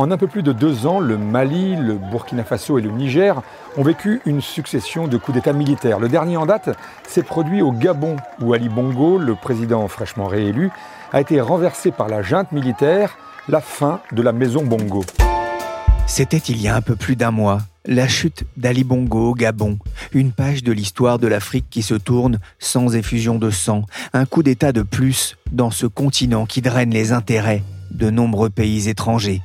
En 0.00 0.10
un 0.10 0.16
peu 0.16 0.28
plus 0.28 0.42
de 0.42 0.52
deux 0.54 0.86
ans, 0.86 0.98
le 0.98 1.18
Mali, 1.18 1.76
le 1.76 1.92
Burkina 1.92 2.42
Faso 2.42 2.78
et 2.78 2.80
le 2.80 2.90
Niger 2.90 3.42
ont 3.76 3.82
vécu 3.82 4.22
une 4.24 4.40
succession 4.40 5.06
de 5.06 5.18
coups 5.18 5.34
d'État 5.34 5.52
militaires. 5.52 6.00
Le 6.00 6.08
dernier 6.08 6.38
en 6.38 6.46
date 6.46 6.70
s'est 7.06 7.22
produit 7.22 7.60
au 7.60 7.70
Gabon, 7.70 8.16
où 8.40 8.54
Ali 8.54 8.70
Bongo, 8.70 9.18
le 9.18 9.34
président 9.34 9.86
fraîchement 9.88 10.26
réélu, 10.26 10.70
a 11.12 11.20
été 11.20 11.38
renversé 11.42 11.90
par 11.90 12.08
la 12.08 12.22
junte 12.22 12.50
militaire, 12.50 13.18
la 13.46 13.60
fin 13.60 14.00
de 14.12 14.22
la 14.22 14.32
maison 14.32 14.64
Bongo. 14.64 15.04
C'était 16.06 16.38
il 16.38 16.62
y 16.62 16.68
a 16.68 16.76
un 16.76 16.80
peu 16.80 16.96
plus 16.96 17.16
d'un 17.16 17.30
mois, 17.30 17.58
la 17.84 18.08
chute 18.08 18.44
d'Ali 18.56 18.84
Bongo 18.84 19.32
au 19.32 19.34
Gabon, 19.34 19.76
une 20.12 20.32
page 20.32 20.64
de 20.64 20.72
l'histoire 20.72 21.18
de 21.18 21.26
l'Afrique 21.26 21.66
qui 21.68 21.82
se 21.82 21.92
tourne 21.94 22.38
sans 22.58 22.96
effusion 22.96 23.38
de 23.38 23.50
sang, 23.50 23.84
un 24.14 24.24
coup 24.24 24.42
d'État 24.42 24.72
de 24.72 24.80
plus 24.80 25.36
dans 25.52 25.70
ce 25.70 25.84
continent 25.84 26.46
qui 26.46 26.62
draine 26.62 26.90
les 26.90 27.12
intérêts 27.12 27.62
de 27.90 28.08
nombreux 28.08 28.48
pays 28.48 28.88
étrangers. 28.88 29.42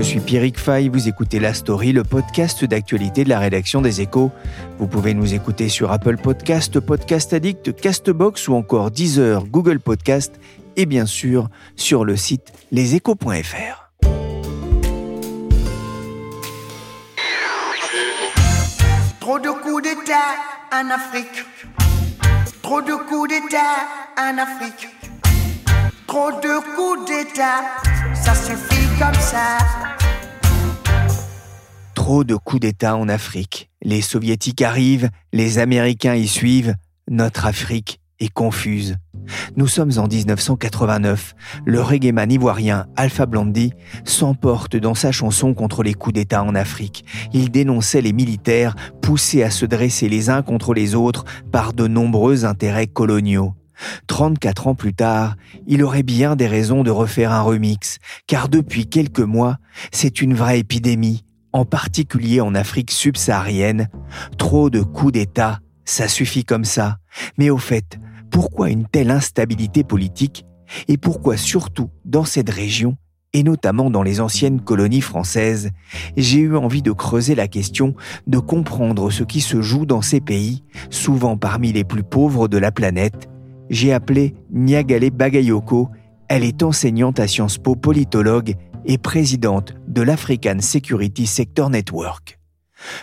Je 0.00 0.04
suis 0.06 0.20
Pierrick 0.20 0.58
Fay, 0.58 0.88
vous 0.88 1.08
écoutez 1.08 1.38
La 1.38 1.52
Story, 1.52 1.92
le 1.92 2.04
podcast 2.04 2.64
d'actualité 2.64 3.22
de 3.22 3.28
la 3.28 3.38
rédaction 3.38 3.82
des 3.82 4.00
Échos. 4.00 4.30
Vous 4.78 4.86
pouvez 4.86 5.12
nous 5.12 5.34
écouter 5.34 5.68
sur 5.68 5.92
Apple 5.92 6.16
Podcast, 6.16 6.80
Podcast 6.80 7.34
Addict, 7.34 7.78
Castbox 7.78 8.48
ou 8.48 8.54
encore 8.54 8.90
Deezer, 8.90 9.44
Google 9.44 9.78
Podcast 9.78 10.40
et 10.76 10.86
bien 10.86 11.04
sûr 11.04 11.50
sur 11.76 12.06
le 12.06 12.16
site 12.16 12.50
leséchos.fr. 12.72 13.90
Trop 19.20 19.38
de 19.38 19.50
coups 19.50 19.82
d'État 19.82 20.14
en 20.72 20.88
Afrique. 20.88 21.44
Trop 22.62 22.80
de 22.80 22.94
coups 23.06 23.28
d'État 23.28 23.58
en 24.16 24.38
Afrique. 24.38 24.88
Trop 26.06 26.30
de 26.30 26.74
coups 26.74 27.06
d'État, 27.06 27.60
ça 28.14 28.34
suffit 28.34 28.69
Trop 31.94 32.22
de 32.22 32.36
coups 32.36 32.60
d'État 32.60 32.96
en 32.96 33.08
Afrique. 33.08 33.70
Les 33.80 34.02
soviétiques 34.02 34.60
arrivent, 34.60 35.08
les 35.32 35.58
Américains 35.58 36.14
y 36.14 36.28
suivent. 36.28 36.74
Notre 37.08 37.46
Afrique 37.46 38.00
est 38.18 38.28
confuse. 38.28 38.96
Nous 39.56 39.68
sommes 39.68 39.92
en 39.96 40.06
1989. 40.06 41.34
Le 41.64 41.80
reggaeman 41.80 42.30
ivoirien 42.30 42.88
Alpha 42.96 43.24
Blondy 43.24 43.72
s'emporte 44.04 44.76
dans 44.76 44.94
sa 44.94 45.12
chanson 45.12 45.54
contre 45.54 45.82
les 45.82 45.94
coups 45.94 46.14
d'État 46.16 46.42
en 46.42 46.54
Afrique. 46.54 47.06
Il 47.32 47.50
dénonçait 47.50 48.02
les 48.02 48.12
militaires 48.12 48.74
poussés 49.00 49.42
à 49.42 49.50
se 49.50 49.64
dresser 49.64 50.10
les 50.10 50.28
uns 50.28 50.42
contre 50.42 50.74
les 50.74 50.94
autres 50.94 51.24
par 51.50 51.72
de 51.72 51.86
nombreux 51.86 52.44
intérêts 52.44 52.86
coloniaux. 52.86 53.54
34 54.06 54.66
ans 54.66 54.74
plus 54.74 54.94
tard, 54.94 55.36
il 55.66 55.82
aurait 55.82 56.02
bien 56.02 56.36
des 56.36 56.46
raisons 56.46 56.82
de 56.82 56.90
refaire 56.90 57.32
un 57.32 57.42
remix, 57.42 57.98
car 58.26 58.48
depuis 58.48 58.86
quelques 58.86 59.20
mois, 59.20 59.58
c'est 59.92 60.20
une 60.20 60.34
vraie 60.34 60.60
épidémie, 60.60 61.24
en 61.52 61.64
particulier 61.64 62.40
en 62.40 62.54
Afrique 62.54 62.90
subsaharienne. 62.90 63.88
Trop 64.38 64.70
de 64.70 64.82
coups 64.82 65.12
d'État, 65.12 65.60
ça 65.84 66.08
suffit 66.08 66.44
comme 66.44 66.64
ça. 66.64 66.98
Mais 67.38 67.50
au 67.50 67.58
fait, 67.58 67.98
pourquoi 68.30 68.70
une 68.70 68.86
telle 68.86 69.10
instabilité 69.10 69.84
politique? 69.84 70.44
Et 70.86 70.98
pourquoi 70.98 71.36
surtout 71.36 71.90
dans 72.04 72.24
cette 72.24 72.50
région 72.50 72.96
et 73.32 73.42
notamment 73.42 73.90
dans 73.90 74.02
les 74.02 74.20
anciennes 74.20 74.60
colonies 74.60 75.00
françaises, 75.00 75.70
j'ai 76.16 76.40
eu 76.40 76.56
envie 76.56 76.82
de 76.82 76.90
creuser 76.90 77.34
la 77.34 77.46
question, 77.46 77.94
de 78.26 78.38
comprendre 78.38 79.10
ce 79.10 79.22
qui 79.22 79.40
se 79.40 79.62
joue 79.62 79.86
dans 79.86 80.02
ces 80.02 80.20
pays, 80.20 80.64
souvent 80.90 81.36
parmi 81.36 81.72
les 81.72 81.84
plus 81.84 82.02
pauvres 82.02 82.48
de 82.48 82.58
la 82.58 82.72
planète, 82.72 83.28
j'ai 83.70 83.92
appelé 83.92 84.34
Niagale 84.50 85.10
Bagayoko. 85.10 85.88
Elle 86.28 86.44
est 86.44 86.62
enseignante 86.62 87.18
à 87.18 87.26
Sciences 87.26 87.56
Po, 87.56 87.76
politologue 87.76 88.54
et 88.84 88.98
présidente 88.98 89.74
de 89.88 90.02
l'African 90.02 90.58
Security 90.60 91.26
Sector 91.26 91.70
Network. 91.70 92.38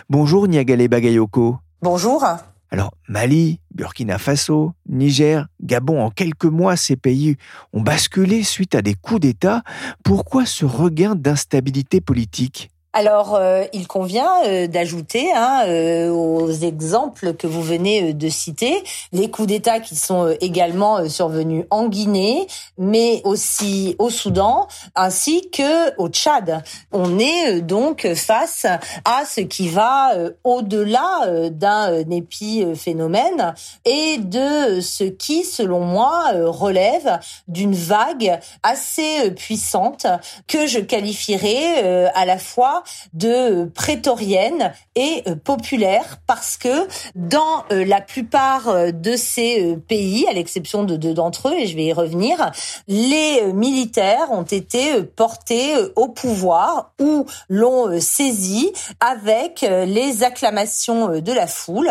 Bonjour 0.08 0.46
Niagale 0.46 0.86
Bagayoko. 0.88 1.56
Bonjour. 1.82 2.24
Alors 2.70 2.92
Mali, 3.08 3.60
Burkina 3.74 4.18
Faso, 4.18 4.72
Niger, 4.88 5.46
Gabon, 5.62 6.02
en 6.02 6.10
quelques 6.10 6.44
mois, 6.44 6.76
ces 6.76 6.96
pays 6.96 7.36
ont 7.72 7.80
basculé 7.80 8.42
suite 8.42 8.74
à 8.74 8.82
des 8.82 8.94
coups 8.94 9.20
d'État. 9.20 9.62
Pourquoi 10.04 10.44
ce 10.44 10.66
regain 10.66 11.14
d'instabilité 11.14 12.00
politique? 12.02 12.70
Alors, 12.98 13.36
euh, 13.36 13.62
il 13.72 13.86
convient 13.86 14.42
euh, 14.44 14.66
d'ajouter 14.66 15.30
hein, 15.32 15.62
euh, 15.68 16.10
aux 16.10 16.50
exemples 16.50 17.32
que 17.34 17.46
vous 17.46 17.62
venez 17.62 18.12
de 18.12 18.28
citer 18.28 18.82
les 19.12 19.30
coups 19.30 19.46
d'État 19.46 19.78
qui 19.78 19.94
sont 19.94 20.36
également 20.40 21.08
survenus 21.08 21.64
en 21.70 21.86
Guinée, 21.86 22.48
mais 22.76 23.20
aussi 23.22 23.94
au 24.00 24.10
Soudan, 24.10 24.66
ainsi 24.96 25.48
que 25.52 25.96
au 25.96 26.08
Tchad. 26.08 26.64
On 26.90 27.20
est 27.20 27.60
donc 27.60 28.04
face 28.16 28.66
à 29.04 29.24
ce 29.24 29.42
qui 29.42 29.68
va 29.68 30.14
au-delà 30.42 31.50
d'un 31.50 32.10
épiphénomène 32.10 33.54
et 33.84 34.18
de 34.18 34.80
ce 34.80 35.04
qui, 35.04 35.44
selon 35.44 35.80
moi, 35.80 36.32
relève 36.34 37.20
d'une 37.46 37.76
vague 37.76 38.40
assez 38.64 39.30
puissante 39.36 40.08
que 40.48 40.66
je 40.66 40.80
qualifierais 40.80 42.10
à 42.12 42.24
la 42.24 42.38
fois 42.38 42.82
de 43.12 43.64
prétorienne 43.74 44.72
et 44.94 45.22
euh, 45.26 45.36
populaire 45.36 46.18
parce 46.26 46.56
que 46.56 46.88
dans 47.14 47.64
euh, 47.72 47.84
la 47.84 48.00
plupart 48.00 48.68
euh, 48.68 48.90
de 48.90 49.16
ces 49.16 49.76
pays, 49.88 50.26
à 50.28 50.32
l'exception 50.32 50.84
de 50.84 50.96
deux 50.96 51.14
d'entre 51.14 51.48
eux, 51.48 51.54
et 51.56 51.66
je 51.66 51.76
vais 51.76 51.86
y 51.86 51.92
revenir, 51.92 52.50
les 52.86 53.52
militaires 53.52 54.30
ont 54.30 54.42
été 54.42 55.02
portés 55.02 55.74
au 55.96 56.08
pouvoir 56.08 56.92
ou 57.00 57.26
l'ont 57.48 58.00
saisi 58.00 58.72
avec 59.00 59.60
les 59.62 60.22
acclamations 60.22 61.20
de 61.20 61.32
la 61.32 61.46
foule 61.46 61.90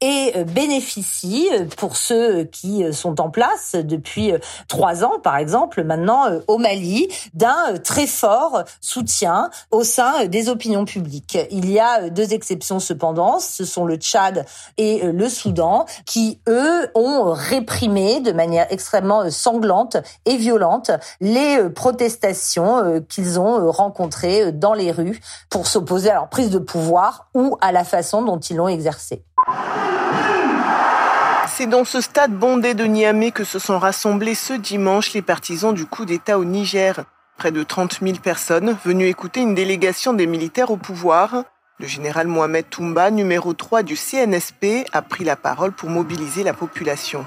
et 0.00 0.32
bénéficient, 0.44 1.48
pour 1.76 1.96
ceux 1.96 2.44
qui 2.44 2.84
sont 2.92 3.20
en 3.20 3.30
place 3.30 3.74
depuis 3.74 4.32
trois 4.68 5.04
ans, 5.04 5.18
par 5.18 5.36
exemple, 5.36 5.82
maintenant 5.82 6.26
au 6.46 6.58
Mali, 6.58 7.08
d'un 7.34 7.78
très 7.82 8.06
fort 8.06 8.62
soutien 8.80 9.50
au 9.70 9.82
sein 9.84 10.26
des 10.28 10.48
opinions 10.48 10.84
publiques. 10.84 11.38
Il 11.50 11.70
y 11.70 11.78
a 11.80 12.10
deux 12.10 12.32
exceptions 12.32 12.80
cependant, 12.80 13.38
ce 13.38 13.64
sont 13.64 13.84
le 13.84 13.96
Tchad 13.96 14.46
et 14.76 15.02
le 15.04 15.28
Soudan, 15.28 15.86
qui 16.06 16.40
eux 16.48 16.88
ont 16.94 17.32
réprimé 17.32 18.20
de 18.20 18.32
manière 18.32 18.66
extrêmement 18.70 19.30
sanglante 19.30 19.96
et 20.26 20.36
violente 20.36 20.90
les 21.20 21.68
protestations 21.70 23.02
qu'ils 23.08 23.40
ont 23.40 23.70
rencontrées 23.70 24.52
dans 24.52 24.74
les 24.74 24.92
rues 24.92 25.20
pour 25.50 25.66
s'opposer 25.66 26.10
à 26.10 26.14
leur 26.14 26.28
prise 26.28 26.50
de 26.50 26.58
pouvoir 26.58 27.28
ou 27.34 27.56
à 27.60 27.72
la 27.72 27.84
façon 27.84 28.22
dont 28.22 28.38
ils 28.38 28.56
l'ont 28.56 28.68
exercée. 28.68 29.24
C'est 31.58 31.66
dans 31.66 31.84
ce 31.84 32.00
stade 32.00 32.32
bondé 32.32 32.74
de 32.74 32.84
Niamey 32.84 33.32
que 33.32 33.42
se 33.42 33.58
sont 33.58 33.78
rassemblés 33.78 34.34
ce 34.36 34.52
dimanche 34.52 35.12
les 35.12 35.22
partisans 35.22 35.74
du 35.74 35.86
coup 35.86 36.04
d'État 36.04 36.38
au 36.38 36.44
Niger. 36.44 37.04
Près 37.38 37.52
de 37.52 37.62
30 37.62 38.00
000 38.02 38.18
personnes 38.18 38.76
venues 38.84 39.06
écouter 39.06 39.38
une 39.38 39.54
délégation 39.54 40.12
des 40.12 40.26
militaires 40.26 40.72
au 40.72 40.76
pouvoir. 40.76 41.44
Le 41.78 41.86
général 41.86 42.26
Mohamed 42.26 42.68
Toumba, 42.68 43.12
numéro 43.12 43.52
3 43.52 43.84
du 43.84 43.94
CNSP, 43.94 44.84
a 44.92 45.02
pris 45.02 45.22
la 45.22 45.36
parole 45.36 45.70
pour 45.70 45.88
mobiliser 45.88 46.42
la 46.42 46.52
population. 46.52 47.24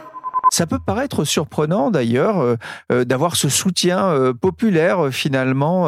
Ça 0.54 0.68
peut 0.68 0.80
paraître 0.86 1.24
surprenant 1.24 1.92
d'ailleurs 1.92 2.58
d'avoir 2.90 3.38
ce 3.38 3.48
soutien 3.48 4.34
populaire 4.40 5.08
finalement 5.12 5.88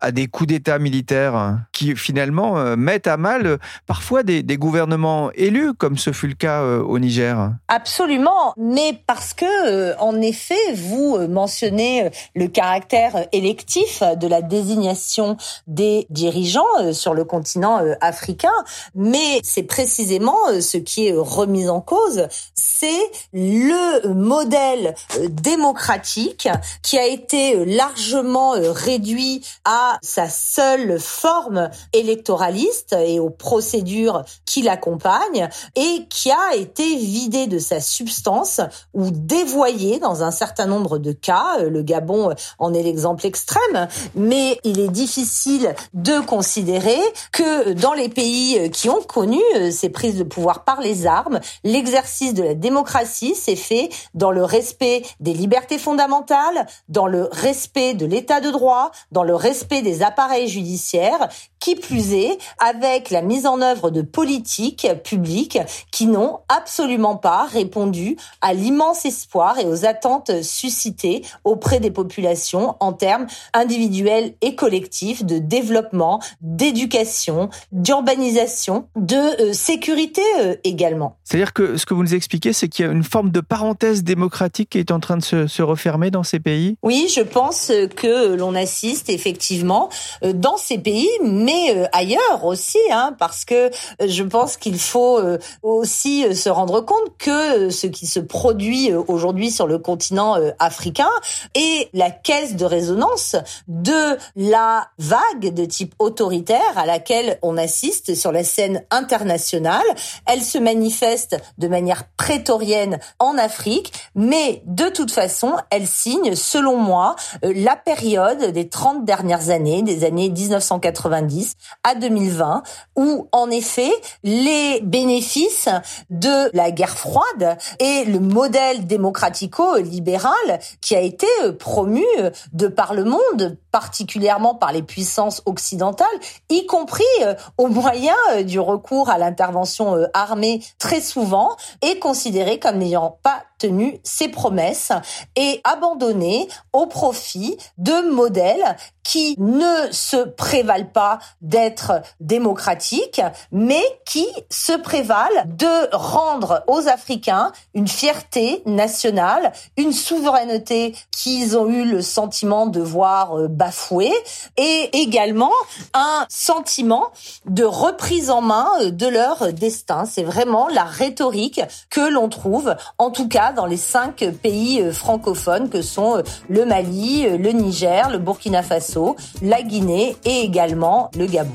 à 0.00 0.12
des 0.12 0.28
coups 0.28 0.48
d'État 0.48 0.78
militaires 0.78 1.58
qui 1.72 1.96
finalement 1.96 2.76
mettent 2.76 3.08
à 3.08 3.16
mal 3.16 3.58
parfois 3.86 4.22
des, 4.22 4.44
des, 4.44 4.56
gouvernements 4.56 5.32
élus, 5.34 5.74
comme 5.74 5.98
ce 5.98 6.12
fut 6.12 6.28
le 6.28 6.34
cas 6.34 6.62
au 6.62 6.98
Niger. 7.00 7.50
Absolument, 7.66 8.54
mais 8.56 9.02
parce 9.08 9.34
que 9.34 9.98
en 9.98 10.20
effet, 10.20 10.72
vous 10.74 11.18
mentionnez 11.28 12.10
le 12.36 12.46
caractère 12.46 13.26
électif 13.32 14.02
de 14.16 14.28
la 14.28 14.40
désignation 14.40 15.36
des 15.66 16.06
dirigeants 16.10 16.92
sur 16.92 17.12
le 17.12 17.24
continent 17.24 17.82
africain, 18.00 18.52
mais 18.94 19.40
c'est 19.42 19.64
précisément 19.64 20.36
ce 20.60 20.76
qui 20.76 21.08
est 21.08 21.14
remis 21.16 21.68
en 21.68 21.80
cause, 21.80 22.28
c'est 22.54 23.10
le 23.32 23.95
modèle 24.04 24.94
euh, 25.18 25.28
démocratique 25.30 26.48
qui 26.82 26.98
a 26.98 27.06
été 27.06 27.64
largement 27.64 28.54
euh, 28.54 28.72
réduit 28.72 29.44
à 29.64 29.98
sa 30.02 30.28
seule 30.28 30.98
forme 31.00 31.70
électoraliste 31.92 32.94
et 32.98 33.20
aux 33.20 33.30
procédures 33.30 34.24
qui 34.44 34.62
l'accompagnent 34.62 35.48
et 35.74 36.06
qui 36.08 36.30
a 36.30 36.54
été 36.54 36.96
vidé 36.96 37.46
de 37.46 37.58
sa 37.58 37.80
substance 37.80 38.60
ou 38.94 39.10
dévoyé 39.10 39.98
dans 39.98 40.22
un 40.22 40.30
certain 40.30 40.66
nombre 40.66 40.98
de 40.98 41.12
cas. 41.12 41.58
Le 41.58 41.82
Gabon 41.82 42.34
en 42.58 42.74
est 42.74 42.82
l'exemple 42.82 43.26
extrême, 43.26 43.88
mais 44.14 44.58
il 44.64 44.80
est 44.80 44.88
difficile 44.88 45.74
de 45.94 46.20
considérer 46.20 46.98
que 47.32 47.72
dans 47.72 47.92
les 47.92 48.08
pays 48.08 48.70
qui 48.70 48.88
ont 48.88 49.02
connu 49.02 49.40
euh, 49.56 49.70
ces 49.70 49.88
prises 49.88 50.16
de 50.16 50.24
pouvoir 50.24 50.64
par 50.64 50.80
les 50.80 51.06
armes, 51.06 51.40
l'exercice 51.64 52.34
de 52.34 52.42
la 52.42 52.54
démocratie 52.54 53.34
s'est 53.34 53.56
fait 53.56 53.85
dans 54.14 54.30
le 54.30 54.44
respect 54.44 55.02
des 55.20 55.32
libertés 55.32 55.78
fondamentales, 55.78 56.66
dans 56.88 57.06
le 57.06 57.28
respect 57.32 57.94
de 57.94 58.06
l'état 58.06 58.40
de 58.40 58.50
droit, 58.50 58.90
dans 59.12 59.22
le 59.22 59.34
respect 59.34 59.82
des 59.82 60.02
appareils 60.02 60.48
judiciaires, 60.48 61.28
qui 61.66 61.74
plus 61.74 62.12
est 62.12 62.38
avec 62.58 63.10
la 63.10 63.22
mise 63.22 63.44
en 63.44 63.60
œuvre 63.60 63.90
de 63.90 64.00
politiques 64.00 64.86
publiques 65.02 65.58
qui 65.90 66.06
n'ont 66.06 66.38
absolument 66.48 67.16
pas 67.16 67.44
répondu 67.46 68.16
à 68.40 68.54
l'immense 68.54 69.04
espoir 69.04 69.58
et 69.58 69.64
aux 69.64 69.84
attentes 69.84 70.42
suscitées 70.42 71.24
auprès 71.42 71.80
des 71.80 71.90
populations 71.90 72.76
en 72.78 72.92
termes 72.92 73.26
individuels 73.52 74.34
et 74.42 74.54
collectifs 74.54 75.24
de 75.24 75.38
développement, 75.38 76.20
d'éducation, 76.40 77.50
d'urbanisation, 77.72 78.86
de 78.94 79.16
euh, 79.16 79.52
sécurité 79.52 80.22
euh, 80.38 80.54
également. 80.62 81.16
C'est-à-dire 81.24 81.52
que 81.52 81.76
ce 81.76 81.84
que 81.84 81.94
vous 81.94 82.04
nous 82.04 82.14
expliquez, 82.14 82.52
c'est 82.52 82.68
qu'il 82.68 82.84
y 82.84 82.88
a 82.88 82.92
une 82.92 83.02
forme 83.02 83.30
de 83.30 83.40
parenthèse 83.40 84.04
démocratique 84.04 84.70
qui 84.70 84.78
est 84.78 84.92
en 84.92 85.00
train 85.00 85.16
de 85.16 85.24
se, 85.24 85.48
se 85.48 85.62
refermer 85.62 86.12
dans 86.12 86.22
ces 86.22 86.38
pays? 86.38 86.76
Oui, 86.84 87.08
je 87.12 87.22
pense 87.22 87.72
que 87.96 88.36
l'on 88.36 88.54
assiste 88.54 89.10
effectivement 89.10 89.90
euh, 90.22 90.32
dans 90.32 90.56
ces 90.56 90.78
pays, 90.78 91.10
mais 91.24 91.55
euh, 91.70 91.86
ailleurs 91.92 92.44
aussi, 92.44 92.78
hein, 92.90 93.14
parce 93.18 93.44
que 93.44 93.66
euh, 93.66 93.70
je 94.06 94.22
pense 94.22 94.56
qu'il 94.56 94.78
faut 94.78 95.20
aussi 95.62 96.34
se 96.34 96.48
rendre 96.48 96.80
compte 96.80 97.16
que 97.18 97.70
ce 97.70 97.86
qui 97.86 98.06
se 98.06 98.20
produit 98.20 98.92
aujourd'hui 98.92 99.50
sur 99.50 99.66
le 99.66 99.78
continent 99.78 100.36
africain 100.58 101.10
est 101.54 101.88
la 101.92 102.10
caisse 102.10 102.56
de 102.56 102.64
résonance 102.64 103.36
de 103.68 104.16
la 104.36 104.88
vague 104.98 105.54
de 105.54 105.64
type 105.64 105.94
autoritaire 105.98 106.60
à 106.76 106.86
laquelle 106.86 107.38
on 107.42 107.56
assiste 107.56 108.14
sur 108.14 108.32
la 108.32 108.44
scène 108.44 108.82
internationale. 108.90 109.86
Elle 110.26 110.42
se 110.42 110.58
manifeste 110.58 111.36
de 111.58 111.68
manière 111.68 112.04
prétorienne 112.16 112.98
en 113.18 113.38
Afrique, 113.38 113.92
mais 114.14 114.62
de 114.66 114.88
toute 114.88 115.10
façon, 115.10 115.54
elle 115.70 115.86
signe, 115.86 116.34
selon 116.34 116.76
moi, 116.76 117.16
la 117.42 117.76
période 117.76 118.52
des 118.52 118.68
30 118.68 119.04
dernières 119.04 119.50
années, 119.50 119.82
des 119.82 120.04
années 120.04 120.30
1990 120.30 121.35
à 121.84 121.94
2020, 121.94 122.62
où 122.96 123.28
en 123.32 123.50
effet 123.50 123.92
les 124.22 124.80
bénéfices 124.80 125.68
de 126.10 126.50
la 126.54 126.70
guerre 126.70 126.96
froide 126.96 127.58
et 127.78 128.04
le 128.04 128.20
modèle 128.20 128.86
démocratico-libéral 128.86 130.60
qui 130.80 130.94
a 130.96 131.00
été 131.00 131.26
promu 131.58 132.04
de 132.52 132.68
par 132.68 132.94
le 132.94 133.04
monde, 133.04 133.56
particulièrement 133.72 134.54
par 134.54 134.72
les 134.72 134.82
puissances 134.82 135.42
occidentales, 135.46 136.06
y 136.48 136.66
compris 136.66 137.04
euh, 137.22 137.34
au 137.58 137.68
moyen 137.68 138.14
euh, 138.32 138.42
du 138.42 138.60
recours 138.60 139.10
à 139.10 139.18
l'intervention 139.18 139.96
euh, 139.96 140.06
armée 140.14 140.62
très 140.78 141.00
souvent, 141.00 141.56
est 141.82 141.98
considéré 141.98 142.58
comme 142.58 142.78
n'ayant 142.78 143.18
pas 143.22 143.42
tenu 143.58 144.00
ses 144.02 144.28
promesses 144.28 144.92
et 145.34 145.60
abandonné 145.64 146.48
au 146.72 146.86
profit 146.86 147.56
de 147.78 148.10
modèles 148.10 148.76
qui 149.02 149.36
ne 149.38 149.90
se 149.92 150.16
prévalent 150.16 150.90
pas 150.92 151.18
d'être 151.40 152.02
démocratiques, 152.20 153.20
mais 153.52 153.82
qui 154.04 154.26
se 154.50 154.72
prévalent 154.72 155.44
de 155.46 155.94
rendre 155.94 156.62
aux 156.66 156.88
Africains 156.88 157.52
une 157.74 157.88
fierté 157.88 158.62
nationale, 158.66 159.52
une 159.76 159.92
souveraineté 159.92 160.94
qu'ils 161.10 161.56
ont 161.56 161.68
eu 161.68 161.84
le 161.84 162.02
sentiment 162.02 162.66
de 162.66 162.80
voir 162.80 163.38
euh, 163.38 163.48
bafouée, 163.48 164.12
et 164.56 164.90
également 164.92 165.52
un 165.94 166.26
sentiment 166.28 167.10
de 167.46 167.64
reprise 167.64 168.30
en 168.30 168.40
main 168.40 168.68
euh, 168.80 168.90
de 168.90 169.06
leur 169.06 169.52
destin. 169.52 170.04
C'est 170.04 170.22
vraiment 170.22 170.68
la 170.68 170.84
rhétorique 170.84 171.60
que 171.90 172.00
l'on 172.00 172.28
trouve, 172.28 172.74
en 172.98 173.10
tout 173.10 173.28
cas 173.28 173.52
dans 173.52 173.66
les 173.66 173.76
cinq 173.76 174.24
pays 174.42 174.80
euh, 174.80 174.92
francophones 174.92 175.68
que 175.68 175.82
sont 175.82 176.22
le 176.48 176.64
Mali, 176.64 177.28
le 177.28 177.50
Niger, 177.52 178.10
le 178.10 178.18
Burkina 178.18 178.62
Faso, 178.62 179.16
la 179.42 179.62
Guinée 179.62 180.16
et 180.24 180.40
également 180.40 181.10
le 181.16 181.26
Gabon. 181.26 181.54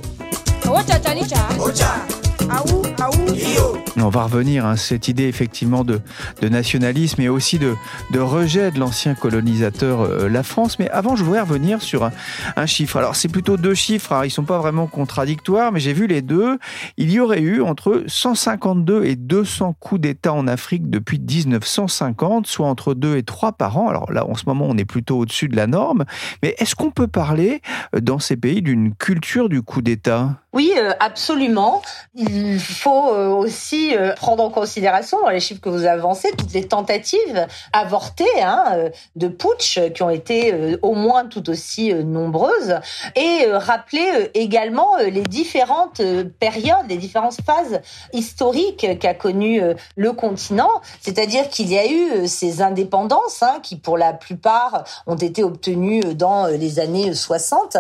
On 4.04 4.10
va 4.10 4.24
revenir 4.24 4.66
à 4.66 4.78
cette 4.78 5.08
idée 5.08 5.26
effectivement 5.26 5.84
de, 5.84 6.02
nationalisme 6.42 7.22
et 7.22 7.30
aussi 7.30 7.60
de, 7.60 7.76
rejet 8.18 8.72
de 8.72 8.80
l'ancien 8.80 9.14
colonisateur 9.16 10.02
euh, 10.02 10.28
la 10.28 10.44
France. 10.44 10.80
Mais 10.80 10.90
avant, 10.90 11.16
je 11.16 11.24
voudrais 11.24 11.42
revenir 11.42 11.82
sur 11.82 12.04
un, 12.04 12.66
chiffre. 12.66 12.98
Alors 12.98 13.16
c'est 13.16 13.28
plutôt 13.28 13.58
deux 13.58 13.74
chiffres, 13.74 14.14
hein. 14.14 14.26
ils 14.26 14.32
sont 14.32 14.44
pas 14.44 14.58
vraiment 14.58 14.88
contradictoires, 14.88 15.72
mais 15.72 15.80
j'ai 15.80 15.94
vu 15.94 16.08
les 16.08 16.22
deux. 16.22 16.58
Il 16.98 17.12
y 17.12 17.20
aurait 17.20 17.42
eu 17.42 17.62
entre 17.62 18.04
152 18.08 19.06
et 19.06 19.16
200 19.16 19.76
coups 19.80 20.02
d'État 20.02 20.34
en 20.34 20.48
Afrique 20.48 20.90
depuis 20.90 21.20
1950, 21.20 22.48
soit 22.48 22.68
entre 22.68 22.94
2 22.94 23.18
et 23.18 23.24
3 23.24 23.54
par 23.54 23.78
an. 23.78 23.88
Alors 23.88 24.12
là, 24.12 24.26
en 24.28 24.36
ce 24.36 24.44
moment, 24.46 24.66
on 24.68 24.78
est 24.78 24.86
plutôt 24.86 25.20
au-dessus 25.20 25.48
de 25.48 25.56
la 25.56 25.68
norme. 25.68 26.06
Mais 26.44 26.56
est-ce 26.58 26.76
qu'on 26.76 26.92
peut 26.92 27.08
parler 27.08 27.62
euh, 27.96 28.00
dans 28.00 28.20
ces 28.20 28.36
pays 28.36 28.62
d'une 28.62 28.94
culture 28.96 29.48
du 29.48 29.62
coup 29.62 29.82
d'État? 29.82 30.41
Oui, 30.54 30.74
euh, 30.76 30.92
absolument. 31.00 31.82
Il 32.14 32.60
faut 32.60 32.92
aussi 32.92 33.96
euh, 33.96 34.14
prendre 34.16 34.44
en 34.44 34.50
considération 34.50 35.18
les 35.30 35.40
chiffres 35.40 35.62
que 35.62 35.70
vous 35.70 35.86
avancez 35.86 36.32
toutes 36.38 36.52
les 36.54 36.68
tentatives 36.68 37.48
avortées 37.72 38.42
hein, 38.42 38.66
euh, 38.74 38.90
de 39.16 39.30
putsch 39.30 39.80
qui 39.94 40.04
ont 40.04 40.10
été 40.10 40.54
euh, 40.54 40.78
au 40.82 40.94
moins 40.94 41.26
tout 41.26 41.50
aussi 41.50 41.94
nombreuses 41.94 42.80
et 43.16 43.46
rappeler 43.50 44.30
également 44.34 44.98
les 44.98 45.22
différentes 45.22 46.02
périodes, 46.40 46.86
les 46.90 46.98
différentes 46.98 47.38
phases 47.46 47.80
historiques 48.12 49.00
qu'a 49.00 49.14
connu 49.14 49.62
le 49.96 50.14
continent. 50.14 50.70
C'est-à-dire 51.02 51.50
qu'il 51.50 51.72
y 51.72 51.78
a 51.78 51.90
eu 51.90 52.28
ces 52.28 52.62
indépendances 52.62 53.42
hein, 53.42 53.60
qui 53.64 53.78
pour 53.78 53.98
la 53.98 54.14
plupart 54.14 54.84
ont 55.08 55.16
été 55.16 55.44
obtenues 55.44 56.16
dans 56.16 56.48
les 56.48 56.80
années 56.80 57.14
60 57.14 57.78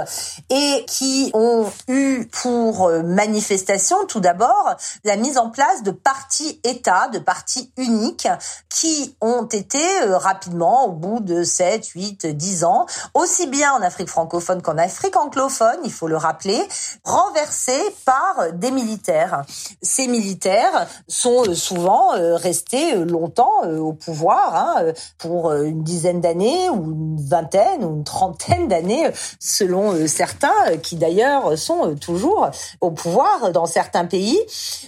et 0.49 0.85
qui 0.87 1.31
ont 1.33 1.65
eu 1.87 2.27
pour 2.31 2.60
manifestation 3.03 3.97
tout 4.07 4.19
d'abord 4.19 4.75
la 5.03 5.15
mise 5.15 5.37
en 5.37 5.49
place 5.49 5.83
de 5.83 5.91
partis 5.91 6.59
États, 6.63 7.07
de 7.09 7.19
partis 7.19 7.71
uniques 7.77 8.27
qui 8.69 9.15
ont 9.21 9.45
été 9.45 9.79
euh, 10.03 10.17
rapidement, 10.17 10.85
au 10.85 10.91
bout 10.91 11.19
de 11.19 11.43
7, 11.43 11.85
8, 11.87 12.25
10 12.27 12.63
ans, 12.63 12.85
aussi 13.13 13.47
bien 13.47 13.73
en 13.73 13.81
Afrique 13.81 14.09
francophone 14.09 14.61
qu'en 14.61 14.77
Afrique 14.77 15.15
anglophone, 15.17 15.79
il 15.83 15.91
faut 15.91 16.07
le 16.07 16.17
rappeler, 16.17 16.61
renversés 17.03 17.95
par 18.05 18.53
des 18.53 18.71
militaires. 18.71 19.43
Ces 19.81 20.07
militaires 20.07 20.87
sont 21.07 21.47
euh, 21.47 21.53
souvent 21.53 22.15
euh, 22.15 22.35
restés 22.35 22.95
longtemps 22.95 23.61
au 23.63 23.93
pouvoir, 23.93 24.55
hein, 24.55 24.93
pour 25.17 25.51
une 25.53 25.83
dizaine 25.83 26.21
d'années 26.21 26.69
ou 26.69 26.91
une 26.91 27.27
vingtaine 27.27 27.83
ou 27.83 27.95
une 27.95 28.03
trentaine 28.03 28.67
d'années, 28.67 29.09
selon 29.39 30.07
certains, 30.07 30.77
qui 30.81 30.95
d'ailleurs 30.95 31.57
sont 31.57 31.95
toujours 31.95 32.49
au 32.79 32.91
pouvoir 32.91 33.51
dans 33.51 33.65
certains 33.65 34.05
pays, 34.05 34.39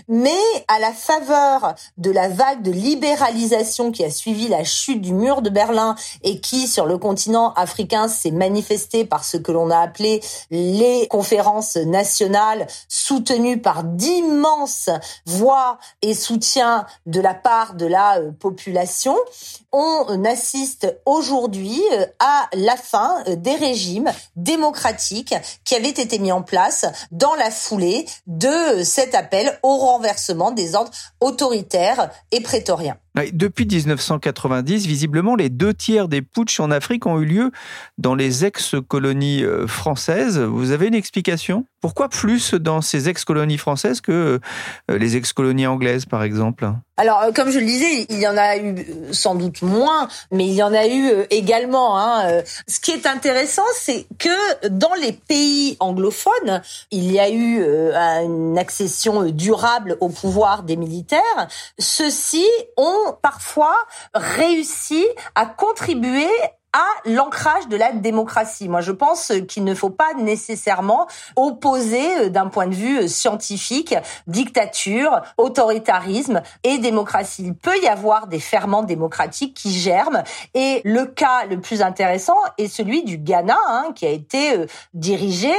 mais 0.07 0.31
à 0.67 0.79
la 0.79 0.91
faveur 0.91 1.75
de 1.97 2.11
la 2.11 2.29
vague 2.29 2.61
de 2.61 2.71
libéralisation 2.71 3.91
qui 3.91 4.03
a 4.03 4.09
suivi 4.09 4.47
la 4.47 4.63
chute 4.63 5.01
du 5.01 5.13
mur 5.13 5.41
de 5.41 5.49
Berlin 5.49 5.95
et 6.23 6.39
qui, 6.39 6.67
sur 6.67 6.85
le 6.85 6.97
continent 6.97 7.53
africain, 7.53 8.07
s'est 8.07 8.31
manifestée 8.31 9.05
par 9.05 9.23
ce 9.23 9.37
que 9.37 9.51
l'on 9.51 9.69
a 9.69 9.79
appelé 9.79 10.21
les 10.51 11.07
conférences 11.09 11.75
nationales 11.75 12.67
soutenues 12.87 13.61
par 13.61 13.83
d'immenses 13.83 14.89
voix 15.25 15.77
et 16.01 16.13
soutiens 16.13 16.85
de 17.05 17.21
la 17.21 17.33
part 17.33 17.75
de 17.75 17.85
la 17.85 18.19
euh, 18.19 18.31
population, 18.31 19.15
on 19.71 20.23
assiste 20.25 20.95
aujourd'hui 21.05 21.81
euh, 21.93 22.05
à 22.19 22.47
la 22.53 22.75
fin 22.75 23.23
euh, 23.27 23.35
des 23.35 23.55
régimes 23.55 24.11
démocratiques 24.35 25.33
qui 25.63 25.75
avaient 25.75 25.89
été 25.89 26.19
mis 26.19 26.31
en 26.31 26.41
place 26.41 26.85
dans 27.11 27.35
la 27.35 27.51
foulée 27.53 28.05
de 28.27 28.83
cet 28.83 29.15
appel 29.15 29.57
au 29.63 29.77
renversement 29.77 30.51
des 30.51 30.75
ordres 30.75 30.91
autoritaires 31.21 32.11
et 32.31 32.41
prétoriens. 32.41 32.97
Depuis 33.15 33.67
1990, 33.67 34.87
visiblement, 34.87 35.35
les 35.35 35.49
deux 35.49 35.73
tiers 35.73 36.07
des 36.07 36.23
putschs 36.23 36.59
en 36.59 36.71
Afrique 36.71 37.05
ont 37.05 37.19
eu 37.19 37.25
lieu 37.25 37.51
dans 37.99 38.15
les 38.15 38.43
ex-colonies 38.43 39.43
euh, 39.43 39.67
françaises. 39.67 40.39
Vous 40.39 40.71
avez 40.71 40.87
une 40.87 40.95
explication? 40.95 41.67
Pourquoi 41.79 42.09
plus 42.09 42.55
dans 42.55 42.81
ces 42.81 43.09
ex-colonies 43.09 43.59
françaises 43.59 44.01
que 44.01 44.39
euh, 44.89 44.97
les 44.97 45.15
ex-colonies 45.15 45.67
anglaises, 45.67 46.05
par 46.05 46.23
exemple? 46.23 46.71
Alors, 46.97 47.21
euh, 47.21 47.31
comme 47.31 47.51
je 47.51 47.59
le 47.59 47.65
disais, 47.65 48.07
il 48.09 48.19
y 48.19 48.27
en 48.27 48.37
a 48.37 48.57
eu 48.57 48.83
sans 49.11 49.35
doute 49.35 49.61
moins, 49.61 50.07
mais 50.31 50.47
il 50.47 50.53
y 50.53 50.63
en 50.63 50.73
a 50.73 50.87
eu 50.87 51.11
également. 51.29 51.99
Hein. 51.99 52.41
Ce 52.67 52.79
qui 52.79 52.91
est 52.91 53.05
intéressant, 53.05 53.63
c'est 53.75 54.07
que 54.17 54.69
dans 54.69 54.93
les 54.99 55.11
pays 55.11 55.77
anglophones, 55.79 56.63
il 56.89 57.11
y 57.11 57.19
a 57.19 57.29
eu 57.29 57.63
une 58.23 58.57
accession 58.57 59.29
durable 59.29 59.97
au 59.99 60.09
pouvoir 60.09 60.63
des 60.63 60.77
militaires. 60.77 61.21
Ceux-ci 61.77 62.45
ont 62.77 63.02
parfois 63.11 63.77
réussi 64.13 65.05
à 65.35 65.45
contribuer 65.45 66.29
à 66.73 66.85
l'ancrage 67.05 67.67
de 67.67 67.77
la 67.77 67.91
démocratie. 67.91 68.67
Moi, 68.67 68.81
je 68.81 68.91
pense 68.91 69.31
qu'il 69.47 69.63
ne 69.63 69.75
faut 69.75 69.91
pas 69.91 70.13
nécessairement 70.17 71.07
opposer 71.35 72.17
euh, 72.17 72.29
d'un 72.29 72.47
point 72.47 72.67
de 72.67 72.73
vue 72.73 73.03
euh, 73.03 73.07
scientifique 73.07 73.95
dictature, 74.25 75.21
autoritarisme 75.37 76.41
et 76.63 76.79
démocratie. 76.79 77.43
Il 77.45 77.53
peut 77.53 77.79
y 77.81 77.87
avoir 77.87 78.27
des 78.27 78.39
ferments 78.39 78.81
démocratiques 78.81 79.53
qui 79.53 79.71
germent 79.71 80.23
et 80.55 80.81
le 80.83 81.05
cas 81.05 81.45
le 81.45 81.61
plus 81.61 81.83
intéressant 81.83 82.37
est 82.57 82.67
celui 82.67 83.03
du 83.03 83.17
Ghana, 83.17 83.57
hein, 83.67 83.91
qui 83.95 84.07
a 84.07 84.09
été 84.09 84.57
euh, 84.57 84.65
dirigé 84.95 85.53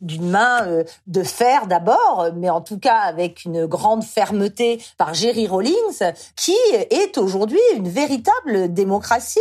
d'une 0.00 0.28
main 0.30 0.66
de 1.06 1.22
fer 1.22 1.66
d'abord, 1.66 2.30
mais 2.34 2.50
en 2.50 2.60
tout 2.60 2.78
cas 2.78 2.98
avec 2.98 3.44
une 3.44 3.66
grande 3.66 4.02
fermeté 4.02 4.82
par 4.96 5.14
Jerry 5.14 5.46
Rawlings, 5.46 6.02
qui 6.34 6.56
est 6.90 7.16
aujourd'hui 7.18 7.60
une 7.76 7.88
véritable 7.88 8.72
démocratie 8.72 9.38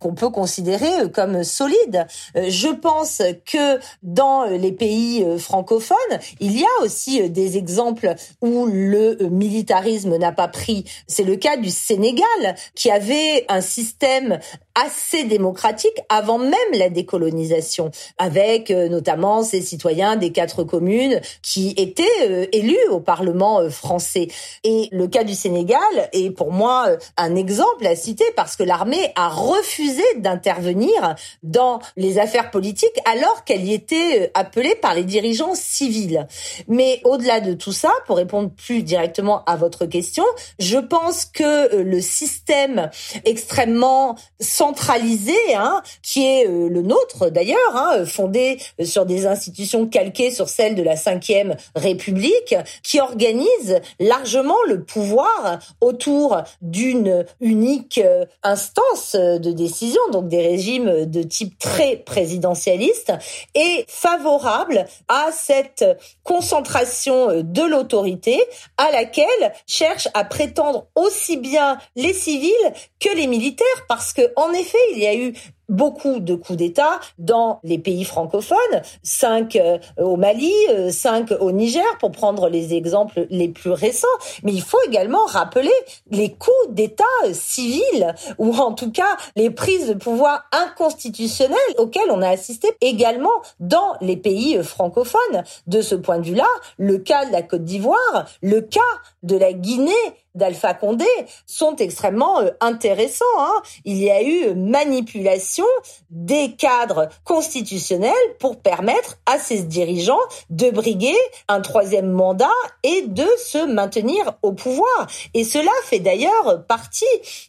qu'on 0.00 0.14
peut 0.14 0.30
considérer 0.30 0.53
considéré 0.54 1.10
comme 1.12 1.42
solide. 1.42 2.06
Euh, 2.36 2.44
je 2.48 2.68
pense 2.68 3.20
que 3.44 3.80
dans 4.04 4.44
les 4.44 4.70
pays 4.70 5.24
euh, 5.24 5.36
francophones, 5.36 5.96
il 6.38 6.56
y 6.56 6.62
a 6.62 6.82
aussi 6.84 7.22
euh, 7.22 7.28
des 7.28 7.56
exemples 7.56 8.14
où 8.40 8.66
le 8.66 9.16
militarisme 9.30 10.16
n'a 10.16 10.30
pas 10.30 10.46
pris. 10.46 10.84
C'est 11.08 11.24
le 11.24 11.34
cas 11.34 11.56
du 11.56 11.70
Sénégal, 11.70 12.54
qui 12.76 12.88
avait 12.88 13.44
un 13.48 13.60
système 13.60 14.38
assez 14.74 15.24
démocratique 15.24 16.00
avant 16.08 16.38
même 16.38 16.52
la 16.72 16.88
décolonisation, 16.88 17.90
avec 18.18 18.70
notamment 18.70 19.42
ces 19.42 19.60
citoyens 19.60 20.16
des 20.16 20.32
quatre 20.32 20.64
communes 20.64 21.20
qui 21.42 21.74
étaient 21.76 22.48
élus 22.52 22.88
au 22.90 23.00
Parlement 23.00 23.68
français. 23.70 24.28
Et 24.64 24.88
le 24.92 25.06
cas 25.06 25.24
du 25.24 25.34
Sénégal 25.34 25.78
est 26.12 26.30
pour 26.30 26.52
moi 26.52 26.88
un 27.16 27.36
exemple 27.36 27.86
à 27.86 27.96
citer 27.96 28.24
parce 28.36 28.56
que 28.56 28.62
l'armée 28.62 29.12
a 29.16 29.28
refusé 29.28 30.02
d'intervenir 30.16 30.54
intervenir 30.54 31.14
dans 31.42 31.80
les 31.96 32.18
affaires 32.18 32.50
politiques 32.50 32.98
alors 33.04 33.44
qu'elle 33.44 33.64
y 33.64 33.72
était 33.72 34.22
euh, 34.22 34.30
appelée 34.34 34.74
par 34.74 34.94
les 34.94 35.04
dirigeants 35.04 35.54
civils. 35.54 36.26
Mais 36.68 37.00
au-delà 37.04 37.40
de 37.40 37.54
tout 37.54 37.72
ça, 37.72 37.92
pour 38.06 38.16
répondre 38.16 38.50
plus 38.50 38.82
directement 38.82 39.44
à 39.44 39.56
votre 39.56 39.86
question, 39.86 40.24
je 40.58 40.78
pense 40.78 41.24
que 41.24 41.74
euh, 41.74 41.82
le 41.82 42.00
système 42.00 42.90
extrêmement 43.24 44.16
centralisé, 44.64 45.36
hein, 45.54 45.82
qui 46.02 46.26
est 46.26 46.46
euh, 46.46 46.70
le 46.70 46.80
nôtre 46.80 47.28
d'ailleurs, 47.28 47.74
hein, 47.74 48.06
fondé 48.06 48.58
sur 48.82 49.04
des 49.04 49.26
institutions 49.26 49.86
calquées 49.86 50.30
sur 50.30 50.48
celles 50.48 50.74
de 50.74 50.82
la 50.82 50.94
Ve 50.94 51.56
République, 51.76 52.54
qui 52.82 52.98
organise 52.98 53.80
largement 54.00 54.62
le 54.66 54.82
pouvoir 54.82 55.58
autour 55.82 56.38
d'une 56.62 57.26
unique 57.40 58.00
instance 58.42 59.14
de 59.14 59.52
décision, 59.52 60.00
donc 60.12 60.28
des 60.28 60.40
régimes 60.40 61.04
de 61.04 61.22
type 61.22 61.58
très 61.58 61.96
présidentialiste, 61.96 63.12
est 63.54 63.84
favorable 63.88 64.86
à 65.08 65.26
cette 65.30 65.84
concentration 66.22 67.42
de 67.42 67.62
l'autorité 67.62 68.40
à 68.78 68.90
laquelle 68.90 69.52
cherchent 69.66 70.08
à 70.14 70.24
prétendre 70.24 70.86
aussi 70.94 71.36
bien 71.36 71.78
les 71.96 72.14
civils 72.14 72.72
que 73.00 73.14
les 73.14 73.26
militaires, 73.26 73.84
parce 73.88 74.12
que 74.12 74.22
en 74.36 74.53
effet, 74.54 74.78
il 74.92 74.98
y 74.98 75.06
a 75.06 75.14
eu 75.14 75.34
beaucoup 75.68 76.20
de 76.20 76.34
coups 76.34 76.58
d'État 76.58 77.00
dans 77.18 77.60
les 77.62 77.78
pays 77.78 78.04
francophones, 78.04 78.56
cinq 79.02 79.56
euh, 79.56 79.78
au 79.98 80.16
Mali, 80.16 80.52
euh, 80.70 80.90
cinq 80.90 81.32
au 81.40 81.52
Niger, 81.52 81.84
pour 82.00 82.12
prendre 82.12 82.48
les 82.48 82.74
exemples 82.74 83.26
les 83.30 83.48
plus 83.48 83.70
récents. 83.70 84.06
Mais 84.42 84.52
il 84.52 84.62
faut 84.62 84.78
également 84.86 85.24
rappeler 85.26 85.72
les 86.10 86.32
coups 86.32 86.68
d'État 86.70 87.04
civils, 87.32 88.14
ou 88.38 88.54
en 88.54 88.72
tout 88.72 88.90
cas 88.90 89.16
les 89.36 89.50
prises 89.50 89.88
de 89.88 89.94
pouvoir 89.94 90.44
inconstitutionnelles 90.52 91.58
auxquelles 91.78 92.10
on 92.10 92.22
a 92.22 92.28
assisté 92.28 92.68
également 92.80 93.42
dans 93.60 93.94
les 94.00 94.16
pays 94.16 94.62
francophones. 94.62 95.44
De 95.66 95.80
ce 95.80 95.94
point 95.94 96.18
de 96.18 96.26
vue-là, 96.26 96.48
le 96.78 96.98
cas 96.98 97.26
de 97.26 97.32
la 97.32 97.42
Côte 97.42 97.64
d'Ivoire, 97.64 98.26
le 98.42 98.60
cas 98.60 98.80
de 99.22 99.36
la 99.36 99.52
Guinée, 99.52 99.92
d'Alpha 100.34 100.74
Condé 100.74 101.06
sont 101.46 101.76
extrêmement 101.76 102.40
euh, 102.40 102.50
intéressants. 102.60 103.24
Hein. 103.38 103.62
Il 103.84 103.98
y 103.98 104.10
a 104.10 104.22
eu 104.22 104.54
manipulation 104.54 105.64
des 106.10 106.52
cadres 106.52 107.08
constitutionnels 107.24 108.12
pour 108.38 108.60
permettre 108.60 109.16
à 109.26 109.38
ces 109.38 109.62
dirigeants 109.62 110.18
de 110.50 110.70
briguer 110.70 111.16
un 111.48 111.60
troisième 111.60 112.10
mandat 112.10 112.48
et 112.82 113.02
de 113.02 113.26
se 113.44 113.58
maintenir 113.58 114.34
au 114.42 114.52
pouvoir. 114.52 115.06
Et 115.34 115.44
cela 115.44 115.70
fait 115.84 116.00
d'ailleurs 116.00 116.64
partie 116.66 117.04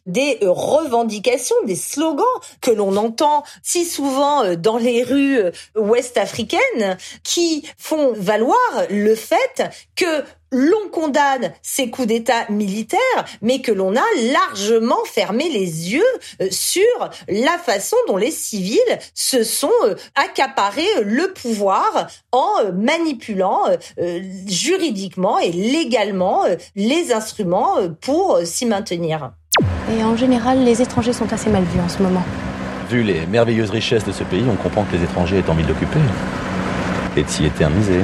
des 0.06 0.40
euh, 0.44 0.52
revendications, 0.52 1.56
des 1.66 1.76
slogans 1.76 2.26
que 2.62 2.72
l'on 2.72 2.96
entend 2.98 3.44
si 3.64 3.86
souvent 3.86 4.44
euh, 4.44 4.56
dans 4.56 4.78
les 4.78 5.04
rues 5.04 5.40
ouest 5.76 6.18
africaines 6.18 6.98
qui 7.24 7.68
font 7.78 8.14
valoir 8.14 8.58
le 8.90 9.16
fait 9.16 9.64
que 9.96 10.24
l'on 10.56 10.90
condamne 10.90 11.52
ces 11.62 11.90
coups 11.90 12.08
d'État 12.08 12.50
militaires, 12.50 13.26
mais 13.42 13.62
que 13.62 13.72
l'on 13.72 13.96
a 13.96 14.04
largement 14.32 15.04
fermé 15.06 15.50
les 15.50 15.94
yeux 15.94 16.04
euh, 16.42 16.48
sur 16.50 16.82
la 17.28 17.58
façon 17.58 17.98
dont 18.08 18.18
les 18.18 18.32
civils 18.32 18.80
se 19.14 19.44
sont 19.44 19.70
euh, 19.84 19.96
accaparés 20.16 20.88
euh, 20.98 21.04
le 21.04 21.34
pouvoir 21.34 22.08
en 22.32 22.72
manipulant 22.74 23.64
juridiquement 24.48 25.40
et 25.40 25.52
légalement 25.52 26.44
les 26.76 27.12
instruments 27.12 27.76
pour 28.02 28.40
s'y 28.44 28.66
maintenir. 28.66 29.32
Et 29.96 30.04
en 30.04 30.16
général, 30.16 30.64
les 30.64 30.82
étrangers 30.82 31.14
sont 31.14 31.32
assez 31.34 31.50
mal 31.50 31.64
vus 31.64 31.80
en 31.80 31.90
ce 31.90 32.02
moment. 32.02 32.24
Vu 32.90 33.04
les 33.04 33.26
merveilleuses 33.26 33.70
richesses 33.70 34.06
de 34.06 34.12
ce 34.12 34.24
pays, 34.24 34.44
on 34.50 34.56
comprend 34.56 34.84
que 34.84 34.96
les 34.96 35.04
étrangers 35.04 35.38
aient 35.38 35.50
envie 35.50 35.64
de 35.64 35.70
l'occuper 35.70 36.00
et 37.18 37.24
de 37.24 37.30
s'y 37.30 37.46
éterniser. 37.46 38.02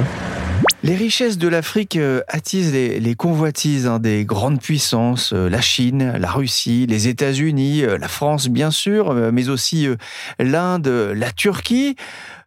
Les 0.84 0.96
richesses 0.96 1.38
de 1.38 1.46
l'Afrique 1.46 1.94
euh, 1.94 2.22
attisent 2.26 2.72
les, 2.72 3.14
convoitises 3.14 3.86
hein, 3.86 4.00
des 4.00 4.24
grandes 4.24 4.60
puissances, 4.60 5.32
euh, 5.32 5.48
la 5.48 5.60
Chine, 5.60 6.14
la 6.18 6.32
Russie, 6.32 6.86
les 6.88 7.06
États-Unis, 7.06 7.84
euh, 7.84 7.98
la 7.98 8.08
France 8.08 8.48
bien 8.48 8.72
sûr, 8.72 9.14
mais 9.32 9.48
aussi 9.48 9.86
l'Inde, 10.40 10.88
la 10.88 11.30
Turquie. 11.30 11.94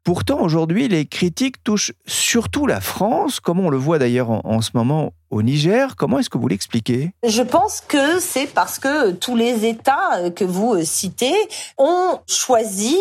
Pourtant, 0.03 0.41
aujourd'hui, 0.41 0.89
les 0.89 1.05
critiques 1.05 1.63
touchent 1.63 1.93
surtout 2.05 2.67
la 2.67 2.81
France, 2.81 3.39
comme 3.39 3.61
on 3.61 3.69
le 3.69 3.77
voit 3.77 3.99
d'ailleurs 3.99 4.29
en, 4.29 4.61
ce 4.61 4.71
moment 4.73 5.13
au 5.31 5.41
Niger. 5.41 5.95
Comment 5.95 6.19
est-ce 6.19 6.29
que 6.29 6.37
vous 6.37 6.47
l'expliquez? 6.47 7.13
Je 7.23 7.41
pense 7.41 7.81
que 7.81 8.19
c'est 8.19 8.47
parce 8.47 8.79
que 8.79 9.11
tous 9.11 9.35
les 9.35 9.65
États 9.65 10.29
que 10.35 10.45
vous 10.45 10.83
citez 10.83 11.35
ont 11.77 12.19
choisi 12.27 12.97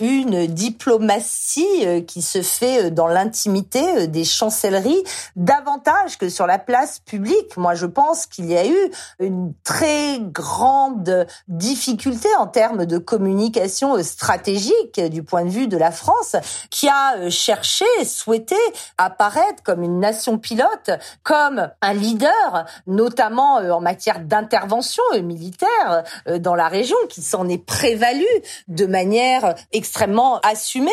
une 0.00 0.46
diplomatie 0.46 2.04
qui 2.06 2.22
se 2.22 2.42
fait 2.42 2.90
dans 2.90 3.06
l'intimité 3.06 4.06
des 4.08 4.24
chancelleries 4.24 5.02
davantage 5.36 6.18
que 6.18 6.28
sur 6.28 6.46
la 6.46 6.58
place 6.58 6.98
publique. 7.00 7.56
Moi, 7.56 7.74
je 7.74 7.86
pense 7.86 8.26
qu'il 8.26 8.46
y 8.46 8.56
a 8.56 8.66
eu 8.66 8.90
une 9.20 9.52
très 9.64 10.18
grande 10.20 11.26
difficulté 11.48 12.28
en 12.38 12.46
termes 12.46 12.86
de 12.86 12.98
communication 12.98 14.02
stratégique 14.02 15.00
du 15.10 15.22
point 15.22 15.44
de 15.44 15.50
vue 15.50 15.68
de 15.68 15.76
la 15.76 15.90
France, 15.90 16.36
qui 16.70 16.88
a 16.88 17.30
cherché, 17.30 17.84
souhaité 18.04 18.56
apparaître 18.96 19.62
comme 19.62 19.82
une 19.82 20.00
nation 20.00 20.38
pilote, 20.38 20.90
comme 21.22 21.67
un 21.80 21.94
leader, 21.94 22.66
notamment 22.86 23.56
en 23.56 23.80
matière 23.80 24.20
d'intervention 24.20 25.02
militaire 25.22 26.04
dans 26.40 26.54
la 26.54 26.68
région, 26.68 26.96
qui 27.08 27.22
s'en 27.22 27.48
est 27.48 27.64
prévalu 27.64 28.26
de 28.68 28.86
manière 28.86 29.54
extrêmement 29.72 30.40
assumée. 30.40 30.90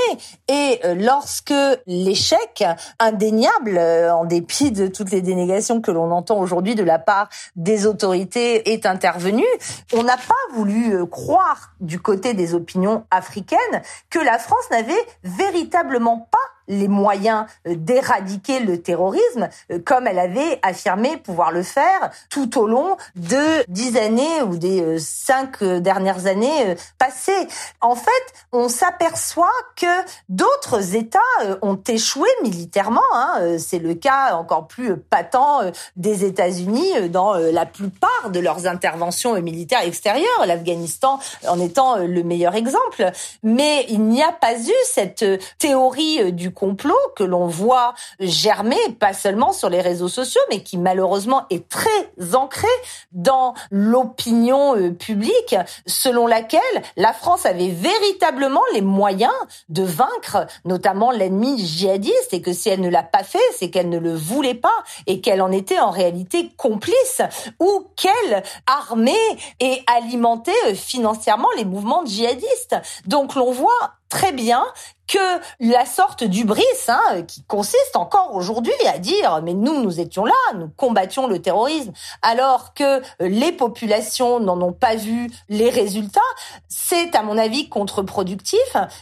Et 0.48 0.80
lorsque 0.96 1.54
l'échec 1.88 2.64
indéniable, 3.00 3.80
en 3.80 4.26
dépit 4.26 4.72
de 4.72 4.88
toutes 4.88 5.12
les 5.12 5.22
dénégations 5.22 5.82
que 5.82 5.92
l'on 5.92 6.12
entend 6.12 6.38
aujourd'hui 6.40 6.76
de 6.76 6.84
la 6.84 7.00
part 7.00 7.30
des 7.56 7.86
autorités, 7.86 8.74
est 8.74 8.86
intervenu, 8.86 9.46
on 9.94 10.04
n'a 10.04 10.18
pas 10.18 10.34
voulu 10.54 11.06
croire 11.08 11.72
du 11.80 12.00
côté 12.00 12.34
des 12.34 12.54
opinions 12.54 13.06
africaines 13.12 13.82
que 14.10 14.20
la 14.20 14.40
France 14.40 14.70
n'avait 14.72 14.94
véritablement 15.24 16.28
pas 16.32 16.55
les 16.68 16.88
moyens 16.88 17.46
euh, 17.68 17.76
d'éradiquer 17.76 18.60
le 18.60 18.82
terrorisme, 18.82 19.50
euh, 19.72 19.80
comme 19.84 20.08
elle 20.08 20.20
avait 20.20 20.60
affirmé 20.64 21.18
pouvoir 21.18 21.52
le 21.52 21.64
faire 21.64 22.12
tout 22.30 22.58
au 22.60 22.68
long 22.68 22.98
de 23.16 23.64
dix 23.68 23.98
années 23.98 24.42
ou 24.42 24.58
des 24.58 24.82
euh, 24.82 24.98
cinq 25.00 25.64
dernières 25.64 26.26
années 26.26 26.76
passées. 26.98 27.48
En 27.82 27.96
fait, 27.96 28.12
on 28.52 28.70
s'aperçoit 28.70 29.52
que 29.76 29.86
d'autres 30.30 30.96
États 30.96 31.20
ont 31.62 31.80
échoué 31.88 32.28
militairement. 32.44 33.02
Hein. 33.14 33.58
C'est 33.58 33.80
le 33.80 33.94
cas 33.94 34.36
encore 34.36 34.68
plus 34.68 34.98
patent 34.98 35.72
des 35.96 36.26
États-Unis 36.26 37.10
dans 37.10 37.34
la 37.34 37.66
plupart 37.66 38.30
de 38.30 38.40
leurs 38.40 38.68
interventions 38.68 39.40
militaires 39.42 39.84
extérieures, 39.84 40.46
l'Afghanistan 40.46 41.20
en 41.48 41.60
étant 41.60 41.98
le 41.98 42.24
meilleur 42.24 42.56
exemple. 42.56 43.12
Mais 43.44 43.86
il 43.90 44.02
n'y 44.04 44.24
a 44.24 44.32
pas 44.32 44.58
eu 44.58 44.74
cette 44.86 45.26
théorie 45.58 46.32
du 46.34 46.52
complot 46.56 46.96
que 47.16 47.24
l'on 47.24 47.46
voit 47.46 47.94
germer, 48.20 48.80
pas 49.00 49.14
seulement 49.14 49.54
sur 49.54 49.70
les 49.70 49.82
réseaux 49.82 50.08
sociaux, 50.08 50.42
mais 50.50 50.64
qui 50.64 50.80
malheureusement 50.80 51.44
est 51.52 51.70
très 51.70 52.34
ancré 52.34 52.68
dans 53.12 53.54
l'opinion 53.70 54.76
euh, 54.76 54.92
publique, 54.92 55.56
selon 55.86 56.26
laquelle 56.26 56.62
la 56.98 57.14
France 57.14 57.46
avait 57.46 57.70
véritablement 57.70 58.64
les 58.74 58.82
moyens 58.82 59.34
de 59.70 59.84
vaincre 59.84 60.48
notamment 60.64 61.12
l'ennemi 61.12 61.58
djihadiste 61.58 62.34
et 62.34 62.42
que 62.42 62.54
si 62.54 62.70
elle 62.70 62.82
ne 62.82 62.90
l'a 62.90 63.04
pas 63.04 63.24
fait, 63.24 63.40
c'est 63.58 63.70
qu'elle 63.70 63.90
ne 63.90 64.00
le 64.00 64.16
voulait 64.16 64.56
pas 64.56 64.84
et 65.08 65.22
qu'elle 65.22 65.42
en 65.42 65.52
était 65.52 65.80
en 65.80 65.92
réalité 65.92 66.52
complice 66.58 67.22
ou 67.60 67.88
qu'elle 67.96 68.44
armait 68.68 69.14
et 69.60 69.84
alimentait 69.88 70.52
euh, 70.68 70.76
financièrement 70.76 71.50
les 71.58 71.66
mouvements 71.66 72.06
djihadistes. 72.06 72.76
Donc 73.06 73.36
l'on 73.36 73.52
voit 73.52 73.94
très 74.10 74.32
bien 74.32 74.66
que 75.08 75.40
la 75.60 75.86
sorte 75.86 76.24
d'ubris 76.24 76.64
hein, 76.88 77.22
qui 77.28 77.44
consiste 77.44 77.96
encore 77.96 78.34
aujourd'hui 78.34 78.74
à 78.88 78.98
dire 78.98 79.42
mais 79.44 79.54
nous 79.54 79.82
nous 79.82 80.00
étions 80.00 80.26
là, 80.26 80.34
nous 80.56 80.70
combattions 80.76 81.28
le 81.28 81.42
terrorisme 81.42 81.92
alors 82.22 82.74
que 82.74 83.02
les 83.20 83.52
populations 83.52 84.40
n'en 84.40 84.60
ont 84.62 84.74
pas 84.74 84.96
vu 84.96 85.30
les 85.50 85.70
résultats, 85.70 86.22
c'est 86.68 87.16
à 87.16 87.24
mon 87.24 87.38
avis 87.38 87.70
contre-productif. 87.70 88.60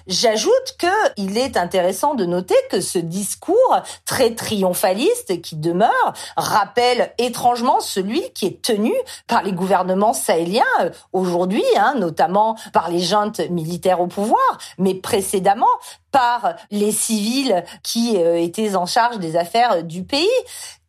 J'ajoute 0.07 0.75
que 0.77 0.87
il 1.17 1.37
est 1.37 1.57
intéressant 1.57 2.15
de 2.15 2.25
noter 2.25 2.55
que 2.69 2.81
ce 2.81 2.99
discours 2.99 3.81
très 4.05 4.35
triomphaliste 4.35 5.41
qui 5.41 5.55
demeure 5.55 6.13
rappelle 6.37 7.13
étrangement 7.17 7.79
celui 7.79 8.31
qui 8.33 8.45
est 8.45 8.61
tenu 8.61 8.93
par 9.27 9.43
les 9.43 9.51
gouvernements 9.51 10.13
sahéliens 10.13 10.63
aujourd'hui, 11.11 11.63
hein, 11.77 11.95
notamment 11.97 12.55
par 12.71 12.89
les 12.89 12.99
juntes 12.99 13.41
militaires 13.49 14.01
au 14.01 14.07
pouvoir, 14.07 14.57
mais 14.77 14.93
précédemment 14.93 15.67
par 16.11 16.55
les 16.71 16.91
civils 16.91 17.63
qui 17.83 18.17
euh, 18.17 18.37
étaient 18.39 18.75
en 18.75 18.85
charge 18.85 19.19
des 19.19 19.35
affaires 19.35 19.83
du 19.83 20.03
pays. 20.03 20.27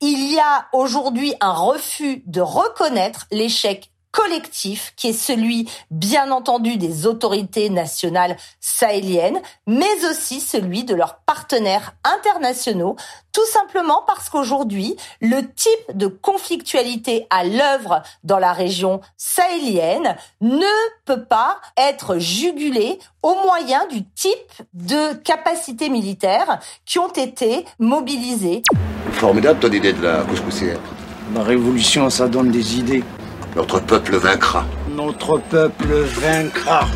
Il 0.00 0.32
y 0.32 0.38
a 0.38 0.66
aujourd'hui 0.72 1.34
un 1.40 1.52
refus 1.52 2.22
de 2.26 2.40
reconnaître 2.40 3.26
l'échec 3.30 3.90
collectif 4.14 4.92
qui 4.96 5.08
est 5.08 5.12
celui, 5.12 5.68
bien 5.90 6.30
entendu, 6.30 6.76
des 6.76 7.06
autorités 7.06 7.68
nationales 7.68 8.36
sahéliennes, 8.60 9.40
mais 9.66 10.06
aussi 10.08 10.40
celui 10.40 10.84
de 10.84 10.94
leurs 10.94 11.16
partenaires 11.26 11.94
internationaux, 12.04 12.94
tout 13.32 13.44
simplement 13.46 14.02
parce 14.06 14.30
qu'aujourd'hui, 14.30 14.96
le 15.20 15.40
type 15.40 15.96
de 15.96 16.06
conflictualité 16.06 17.26
à 17.30 17.44
l'œuvre 17.44 18.02
dans 18.22 18.38
la 18.38 18.52
région 18.52 19.00
sahélienne 19.16 20.16
ne 20.40 20.72
peut 21.04 21.24
pas 21.24 21.58
être 21.76 22.18
jugulé 22.18 23.00
au 23.22 23.34
moyen 23.44 23.84
du 23.88 24.04
type 24.04 24.62
de 24.74 25.14
capacités 25.14 25.88
militaires 25.88 26.60
qui 26.86 27.00
ont 27.00 27.12
été 27.12 27.64
mobilisées. 27.80 28.62
Formidable 29.10 29.58
ton 29.58 29.72
idée 29.72 29.92
de 29.92 30.02
la 30.02 30.22
couscoussière. 30.22 30.78
La 31.34 31.42
révolution, 31.42 32.10
ça 32.10 32.28
donne 32.28 32.50
des 32.50 32.78
idées. 32.78 33.02
Notre 33.56 33.78
peuple 33.78 34.16
vaincra. 34.16 34.64
Notre 34.90 35.38
peuple 35.38 35.86
vaincra. 35.86 36.88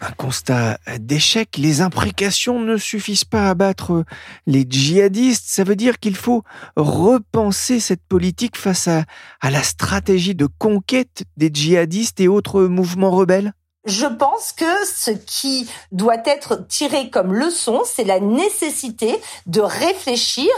Un 0.00 0.10
constat 0.12 0.78
d'échec, 0.98 1.58
les 1.58 1.82
imprécations 1.82 2.60
ne 2.60 2.78
suffisent 2.78 3.24
pas 3.24 3.50
à 3.50 3.54
battre 3.54 4.04
les 4.46 4.64
djihadistes. 4.66 5.44
Ça 5.46 5.62
veut 5.62 5.76
dire 5.76 5.98
qu'il 5.98 6.16
faut 6.16 6.44
repenser 6.76 7.78
cette 7.78 8.02
politique 8.08 8.56
face 8.56 8.88
à, 8.88 9.04
à 9.42 9.50
la 9.50 9.62
stratégie 9.62 10.34
de 10.34 10.48
conquête 10.58 11.24
des 11.36 11.50
djihadistes 11.52 12.20
et 12.20 12.28
autres 12.28 12.62
mouvements 12.62 13.10
rebelles 13.10 13.52
je 13.84 14.06
pense 14.06 14.52
que 14.52 14.86
ce 14.86 15.10
qui 15.10 15.68
doit 15.92 16.22
être 16.24 16.66
tiré 16.68 17.10
comme 17.10 17.34
leçon, 17.34 17.82
c'est 17.84 18.04
la 18.04 18.18
nécessité 18.18 19.20
de 19.46 19.60
réfléchir 19.60 20.50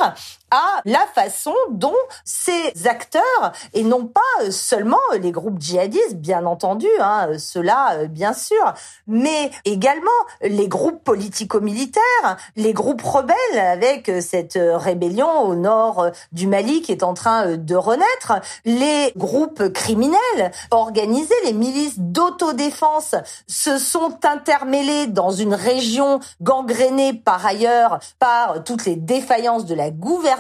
à 0.51 0.81
la 0.85 1.07
façon 1.15 1.55
dont 1.71 1.95
ces 2.25 2.87
acteurs, 2.87 3.53
et 3.73 3.83
non 3.83 4.07
pas 4.07 4.51
seulement 4.51 4.97
les 5.21 5.33
groupes 5.33 5.61
djihadistes, 5.61 6.17
bien 6.17 6.47
entendu, 6.47 6.87
hein, 7.01 7.31
cela 7.39 8.07
bien 8.09 8.33
sûr, 8.33 8.75
mais 9.07 9.51
également 9.65 10.11
les 10.41 10.69
groupes 10.69 11.03
politico-militaires, 11.03 12.37
les 12.55 12.73
groupes 12.73 13.03
rebelles 13.03 13.59
avec 13.59 14.11
cette 14.21 14.59
rébellion 14.59 15.41
au 15.41 15.55
nord 15.55 16.11
du 16.33 16.47
Mali 16.47 16.83
qui 16.83 16.93
est 16.93 17.03
en 17.03 17.15
train 17.15 17.57
de 17.57 17.75
renaître, 17.75 18.35
les 18.65 19.13
groupes 19.17 19.73
criminels 19.73 20.53
organisés, 20.71 21.35
les 21.45 21.53
milices 21.53 21.99
d'autodéfense 21.99 23.15
se 23.49 23.79
sont 23.79 24.19
intermêlés 24.25 25.07
dans 25.07 25.31
une 25.31 25.55
région 25.55 26.21
gangrénée 26.41 27.15
par 27.15 27.45
ailleurs 27.45 27.99
par 28.19 28.63
toutes 28.65 28.85
les 28.85 28.97
défaillances 28.97 29.65
de 29.65 29.75
la 29.75 29.91
gouvernance 29.91 30.36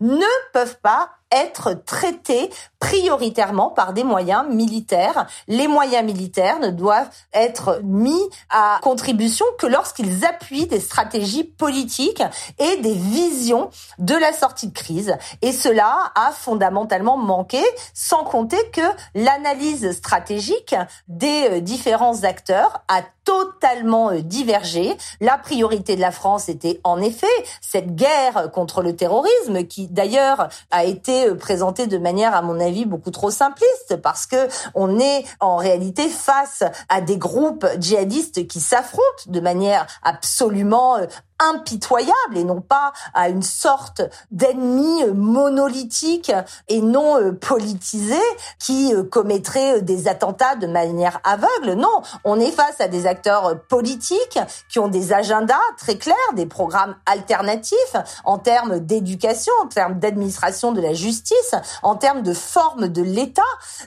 ne 0.00 0.26
peuvent 0.52 0.78
pas 0.80 1.10
être 1.32 1.74
traités 1.84 2.50
prioritairement 2.78 3.68
par 3.68 3.92
des 3.92 4.04
moyens 4.04 4.46
militaires. 4.48 5.26
Les 5.48 5.68
moyens 5.68 6.04
militaires 6.04 6.58
ne 6.60 6.70
doivent 6.70 7.10
être 7.32 7.80
mis 7.84 8.20
à 8.48 8.78
contribution 8.82 9.44
que 9.58 9.66
lorsqu'ils 9.66 10.24
appuient 10.24 10.66
des 10.66 10.80
stratégies 10.80 11.44
politiques 11.44 12.22
et 12.58 12.76
des 12.78 12.94
visions 12.94 13.70
de 13.98 14.14
la 14.14 14.32
sortie 14.32 14.68
de 14.68 14.72
crise. 14.72 15.16
Et 15.42 15.52
cela 15.52 16.10
a 16.14 16.32
fondamentalement 16.32 17.18
manqué, 17.18 17.62
sans 17.92 18.24
compter 18.24 18.58
que 18.72 18.80
l'analyse 19.14 19.92
stratégique 19.92 20.74
des 21.08 21.48
euh, 21.50 21.60
différents 21.60 22.24
acteurs 22.24 22.82
a 22.88 23.02
totalement 23.24 24.10
euh, 24.10 24.22
divergé. 24.22 24.96
La 25.20 25.38
priorité 25.38 25.96
de 25.96 26.00
la 26.00 26.10
France 26.10 26.48
était 26.48 26.80
en 26.84 27.00
effet 27.00 27.26
cette 27.60 27.94
guerre 27.94 28.50
contre 28.52 28.82
le 28.82 28.96
terrorisme 28.96 29.64
qui 29.64 29.88
d'ailleurs 29.88 30.48
a 30.70 30.84
été 30.84 31.19
euh, 31.28 31.34
présenté 31.34 31.86
de 31.86 31.98
manière, 31.98 32.34
à 32.34 32.42
mon 32.42 32.60
avis, 32.60 32.84
beaucoup 32.84 33.10
trop 33.10 33.30
simpliste, 33.30 33.96
parce 34.02 34.26
que 34.26 34.48
on 34.74 34.98
est 34.98 35.24
en 35.40 35.56
réalité 35.56 36.08
face 36.08 36.62
à 36.88 37.00
des 37.00 37.16
groupes 37.16 37.66
djihadistes 37.78 38.46
qui 38.46 38.60
s'affrontent 38.60 39.02
de 39.26 39.40
manière 39.40 39.86
absolument 40.02 40.96
euh, 40.96 41.06
impitoyable 41.40 42.36
et 42.36 42.44
non 42.44 42.60
pas 42.60 42.92
à 43.14 43.28
une 43.28 43.42
sorte 43.42 44.02
d'ennemi 44.30 45.04
monolithique 45.14 46.32
et 46.68 46.80
non 46.80 47.18
euh, 47.20 47.32
politisé 47.32 48.20
qui 48.58 48.94
euh, 48.94 49.02
commettrait 49.02 49.82
des 49.82 50.08
attentats 50.08 50.56
de 50.56 50.66
manière 50.66 51.20
aveugle. 51.24 51.72
Non, 51.74 52.02
on 52.24 52.38
est 52.38 52.50
face 52.50 52.80
à 52.80 52.88
des 52.88 53.06
acteurs 53.06 53.60
politiques 53.68 54.38
qui 54.68 54.78
ont 54.78 54.88
des 54.88 55.12
agendas 55.12 55.54
très 55.78 55.96
clairs, 55.96 56.16
des 56.34 56.46
programmes 56.46 56.94
alternatifs 57.06 57.96
en 58.24 58.38
termes 58.38 58.80
d'éducation, 58.80 59.52
en 59.62 59.66
termes 59.66 59.98
d'administration 59.98 60.72
de 60.72 60.80
la 60.80 60.92
justice, 60.92 61.54
en 61.82 61.96
termes 61.96 62.22
de 62.22 62.34
forme 62.34 62.88
de 62.88 63.02
l'État. 63.02 63.42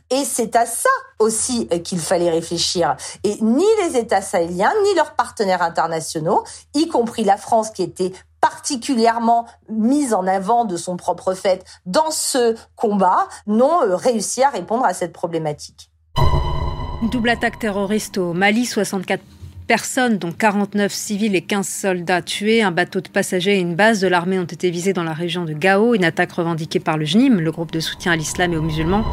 Et 0.09 0.25
c'est 0.25 0.55
à 0.55 0.65
ça 0.65 0.89
aussi 1.19 1.67
qu'il 1.83 1.99
fallait 1.99 2.29
réfléchir. 2.29 2.95
Et 3.23 3.37
ni 3.41 3.65
les 3.83 3.97
États 3.97 4.21
sahéliens, 4.21 4.73
ni 4.83 4.95
leurs 4.95 5.13
partenaires 5.13 5.61
internationaux, 5.61 6.43
y 6.73 6.87
compris 6.87 7.23
la 7.23 7.37
France 7.43 7.69
qui 7.69 7.83
était 7.83 8.11
particulièrement 8.41 9.45
mise 9.69 10.13
en 10.13 10.27
avant 10.27 10.65
de 10.65 10.75
son 10.75 10.97
propre 10.97 11.33
fait 11.33 11.63
dans 11.85 12.11
ce 12.11 12.55
combat, 12.75 13.29
n'ont 13.47 13.81
euh, 13.83 13.95
réussi 13.95 14.43
à 14.43 14.49
répondre 14.49 14.83
à 14.83 14.93
cette 14.93 15.13
problématique. 15.13 15.89
Une 17.01 17.09
double 17.09 17.29
attaque 17.29 17.59
terroriste 17.59 18.17
au 18.17 18.33
Mali, 18.33 18.65
64 18.65 19.21
personnes, 19.63 20.17
dont 20.17 20.31
49 20.31 20.91
civils 20.91 21.35
et 21.35 21.41
15 21.41 21.67
soldats 21.67 22.21
tués. 22.21 22.61
Un 22.61 22.71
bateau 22.71 23.01
de 23.01 23.07
passagers 23.07 23.57
et 23.57 23.61
une 23.61 23.75
base 23.75 24.01
de 24.01 24.07
l'armée 24.07 24.39
ont 24.39 24.43
été 24.43 24.69
visés 24.69 24.93
dans 24.93 25.03
la 25.03 25.13
région 25.13 25.45
de 25.45 25.53
Gao. 25.53 25.95
Une 25.95 26.03
attaque 26.03 26.33
revendiquée 26.33 26.79
par 26.79 26.97
le 26.97 27.05
JNIM, 27.05 27.39
le 27.39 27.51
groupe 27.51 27.71
de 27.71 27.79
soutien 27.79 28.11
à 28.11 28.15
l'islam 28.15 28.53
et 28.53 28.57
aux 28.57 28.61
musulmans. 28.61 29.05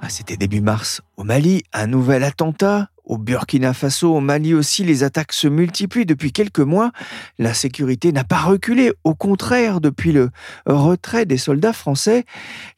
Ah, 0.00 0.08
c'était 0.08 0.36
début 0.36 0.60
mars. 0.60 1.00
Au 1.16 1.24
Mali, 1.24 1.62
un 1.72 1.86
nouvel 1.86 2.22
attentat. 2.22 2.88
Au 3.08 3.16
Burkina 3.16 3.72
Faso, 3.72 4.14
au 4.14 4.20
Mali 4.20 4.52
aussi, 4.52 4.84
les 4.84 5.02
attaques 5.02 5.32
se 5.32 5.48
multiplient 5.48 6.04
depuis 6.04 6.30
quelques 6.30 6.60
mois. 6.60 6.92
La 7.38 7.54
sécurité 7.54 8.12
n'a 8.12 8.22
pas 8.22 8.36
reculé. 8.36 8.92
Au 9.02 9.14
contraire, 9.14 9.80
depuis 9.80 10.12
le 10.12 10.28
retrait 10.66 11.24
des 11.24 11.38
soldats 11.38 11.72
français, 11.72 12.26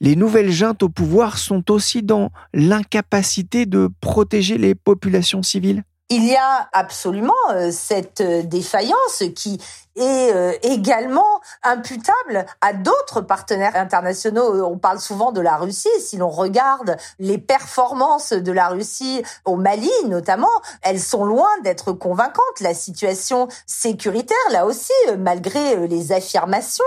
les 0.01 0.15
nouvelles 0.15 0.53
juntes 0.53 0.85
au 0.85 0.89
pouvoir 0.89 1.37
sont 1.37 1.69
aussi 1.73 2.05
dans 2.05 2.31
l'incapacité 2.55 3.67
de 3.67 3.91
protéger 4.01 4.57
les 4.57 4.77
populations 4.77 5.43
civiles. 5.43 5.83
Il 6.13 6.25
y 6.25 6.35
a 6.35 6.69
absolument 6.73 7.35
euh, 7.53 7.71
cette 7.71 8.21
euh, 8.21 8.43
défaillance 8.43 9.23
qui 9.37 9.61
est 9.97 10.33
euh, 10.35 10.53
également 10.63 11.41
imputable 11.63 12.47
à 12.61 12.73
d'autres 12.73 13.21
partenaires 13.21 13.77
internationaux. 13.77 14.65
On 14.65 14.79
parle 14.79 15.01
souvent 15.01 15.33
de 15.33 15.41
la 15.41 15.57
Russie. 15.57 15.89
Si 16.01 16.17
l'on 16.17 16.31
regarde 16.31 16.97
les 17.19 17.39
performances 17.39 18.33
de 18.33 18.53
la 18.53 18.69
Russie 18.69 19.23
au 19.45 19.57
Mali, 19.57 19.91
notamment, 20.07 20.49
elles 20.83 21.01
sont 21.01 21.25
loin 21.25 21.51
d'être 21.63 21.93
convaincantes. 21.93 22.61
La 22.61 22.75
situation 22.75 23.49
sécuritaire, 23.67 24.37
là 24.53 24.67
aussi, 24.67 24.93
malgré 25.19 25.89
les 25.89 26.13
affirmations, 26.13 26.85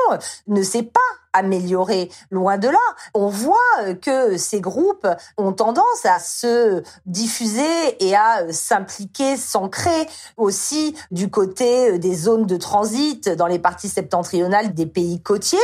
ne 0.48 0.62
s'est 0.63 0.84
pas 0.84 1.00
améliorée. 1.34 2.10
Loin 2.30 2.58
de 2.58 2.70
là, 2.70 2.80
on 3.13 3.28
voit 3.28 3.58
que 4.02 4.38
ces 4.38 4.62
groupes 4.62 5.08
ont 5.38 5.52
tendance 5.52 6.06
à 6.06 6.20
se 6.20 6.84
diffuser 7.06 7.63
et 8.00 8.16
à 8.16 8.52
s'impliquer, 8.52 9.36
s'ancrer 9.36 10.08
aussi 10.38 10.96
du 11.12 11.30
côté 11.30 11.98
des 11.98 12.16
zones 12.16 12.46
de 12.46 12.58
transit 12.58 12.93
dans 13.38 13.48
les 13.48 13.60
parties 13.60 13.90
septentrionales 13.90 14.74
des 14.74 14.86
pays 14.86 15.22
côtiers. 15.22 15.58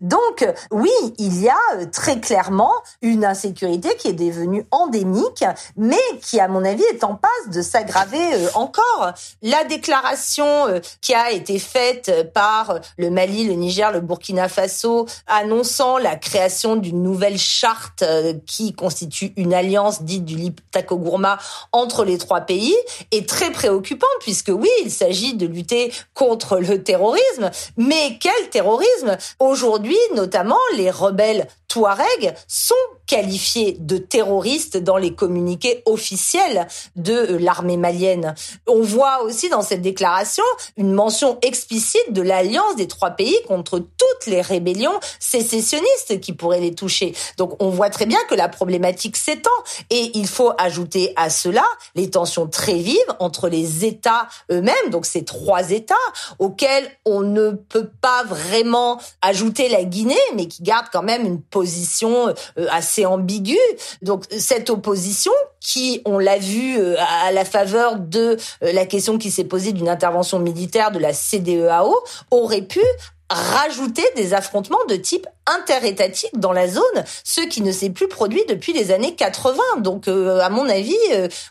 Donc 0.00 0.46
oui, 0.70 0.90
il 1.18 1.40
y 1.42 1.48
a 1.48 1.86
très 1.92 2.20
clairement 2.20 2.72
une 3.02 3.24
insécurité 3.24 3.90
qui 3.98 4.08
est 4.08 4.12
devenue 4.12 4.64
endémique, 4.70 5.44
mais 5.76 5.96
qui, 6.22 6.40
à 6.40 6.48
mon 6.48 6.64
avis, 6.64 6.84
est 6.84 7.04
en 7.04 7.14
passe 7.14 7.54
de 7.54 7.62
s'aggraver 7.62 8.34
euh, 8.34 8.48
encore. 8.54 9.12
La 9.42 9.64
déclaration 9.64 10.46
euh, 10.68 10.80
qui 11.00 11.14
a 11.14 11.30
été 11.30 11.58
faite 11.58 12.32
par 12.32 12.78
le 12.98 13.10
Mali, 13.10 13.46
le 13.46 13.54
Niger, 13.54 13.92
le 13.92 14.00
Burkina 14.00 14.48
Faso 14.48 15.06
annonçant 15.26 15.98
la 15.98 16.16
création 16.16 16.76
d'une 16.76 17.02
nouvelle 17.02 17.38
charte 17.38 18.02
euh, 18.02 18.34
qui 18.46 18.74
constitue 18.74 19.32
une 19.36 19.54
alliance 19.54 20.02
dite 20.02 20.24
du 20.24 20.36
Liptako-Gourma 20.36 21.38
entre 21.72 22.04
les 22.04 22.18
trois 22.18 22.42
pays 22.42 22.74
est 23.10 23.28
très 23.28 23.50
préoccupante 23.50 24.08
puisque 24.20 24.50
oui, 24.50 24.68
il 24.84 24.90
s'agit 24.90 25.34
de 25.34 25.46
lutter 25.46 25.92
contre 26.14 26.58
le 26.58 26.75
terrorisme, 26.82 27.50
mais 27.76 28.18
quel 28.20 28.50
terrorisme? 28.50 29.16
Aujourd'hui, 29.38 29.98
notamment, 30.14 30.56
les 30.76 30.90
rebelles 30.90 31.46
Touaregs 31.68 32.34
sont 32.46 32.74
qualifiés 33.06 33.76
de 33.78 33.98
terroristes 33.98 34.76
dans 34.76 34.96
les 34.96 35.14
communiqués 35.14 35.82
officiels 35.86 36.66
de 36.96 37.36
l'armée 37.36 37.76
malienne. 37.76 38.34
On 38.66 38.82
voit 38.82 39.22
aussi 39.22 39.48
dans 39.48 39.62
cette 39.62 39.82
déclaration 39.82 40.42
une 40.76 40.92
mention 40.92 41.38
explicite 41.42 42.12
de 42.12 42.22
l'alliance 42.22 42.76
des 42.76 42.88
trois 42.88 43.10
pays 43.10 43.36
contre 43.46 43.78
toutes 43.78 44.26
les 44.26 44.40
rébellions 44.40 44.98
sécessionnistes 45.20 46.20
qui 46.20 46.32
pourraient 46.32 46.60
les 46.60 46.74
toucher. 46.74 47.14
Donc 47.36 47.62
on 47.62 47.68
voit 47.68 47.90
très 47.90 48.06
bien 48.06 48.18
que 48.28 48.34
la 48.34 48.48
problématique 48.48 49.16
s'étend 49.16 49.50
et 49.90 50.12
il 50.14 50.26
faut 50.26 50.52
ajouter 50.58 51.12
à 51.16 51.30
cela 51.30 51.64
les 51.94 52.10
tensions 52.10 52.46
très 52.46 52.74
vives 52.74 52.96
entre 53.18 53.48
les 53.48 53.84
États 53.84 54.28
eux-mêmes, 54.50 54.90
donc 54.90 55.06
ces 55.06 55.24
trois 55.24 55.70
États 55.70 55.94
auxquels 56.38 56.65
on 57.04 57.20
ne 57.20 57.50
peut 57.50 57.88
pas 58.00 58.24
vraiment 58.24 59.00
ajouter 59.22 59.68
la 59.68 59.84
Guinée, 59.84 60.14
mais 60.34 60.46
qui 60.46 60.62
gardent 60.62 60.88
quand 60.92 61.02
même 61.02 61.24
une 61.24 61.40
position 61.40 62.28
euh, 62.28 62.66
assez 62.70 63.06
ambiguë. 63.06 63.58
Donc 64.02 64.24
cette 64.38 64.70
opposition 64.70 65.32
qui, 65.60 66.02
on 66.04 66.18
l'a 66.18 66.38
vu 66.38 66.78
euh, 66.78 66.96
à 67.24 67.32
la 67.32 67.44
faveur 67.44 67.96
de 67.96 68.36
euh, 68.62 68.72
la 68.72 68.86
question 68.86 69.18
qui 69.18 69.30
s'est 69.30 69.44
posée 69.44 69.72
d'une 69.72 69.88
intervention 69.88 70.38
militaire 70.38 70.90
de 70.90 70.98
la 70.98 71.12
CDEAO, 71.12 71.94
aurait 72.30 72.62
pu 72.62 72.80
rajouter 73.28 74.04
des 74.14 74.34
affrontements 74.34 74.84
de 74.88 74.94
type 74.94 75.26
interétatique 75.46 76.38
dans 76.38 76.52
la 76.52 76.68
zone, 76.68 77.04
ce 77.24 77.40
qui 77.40 77.60
ne 77.60 77.72
s'est 77.72 77.90
plus 77.90 78.06
produit 78.06 78.44
depuis 78.48 78.72
les 78.72 78.92
années 78.92 79.16
80. 79.16 79.60
Donc, 79.78 80.06
à 80.06 80.48
mon 80.48 80.68
avis, 80.68 80.94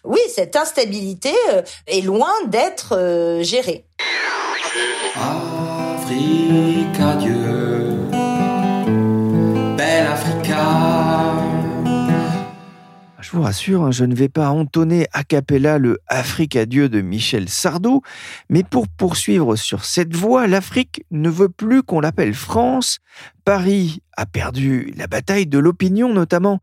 oui, 0.05 0.21
cette 0.33 0.55
instabilité 0.55 1.33
est 1.87 1.99
loin 1.99 2.31
d'être 2.47 3.39
gérée. 3.41 3.85
Africa, 5.17 7.15
Dieu, 7.15 7.95
belle 9.77 10.07
Africa. 10.07 11.33
Je 13.21 13.31
vous 13.31 13.41
rassure, 13.41 13.83
hein, 13.83 13.91
je 13.91 14.03
ne 14.03 14.13
vais 14.13 14.27
pas 14.27 14.49
entonner 14.49 15.07
a 15.13 15.23
cappella 15.23 15.77
le 15.77 15.99
Afrique 16.07 16.57
Dieu 16.57 16.89
de 16.89 16.99
Michel 16.99 17.47
Sardou, 17.47 18.01
mais 18.49 18.63
pour 18.63 18.89
poursuivre 18.89 19.55
sur 19.55 19.85
cette 19.85 20.13
voie, 20.13 20.47
l'Afrique 20.47 21.05
ne 21.11 21.29
veut 21.29 21.49
plus 21.49 21.81
qu'on 21.81 22.01
l'appelle 22.01 22.33
France. 22.33 22.99
Paris 23.45 24.01
a 24.17 24.25
perdu 24.25 24.93
la 24.97 25.07
bataille 25.07 25.47
de 25.47 25.59
l'opinion, 25.59 26.13
notamment 26.13 26.59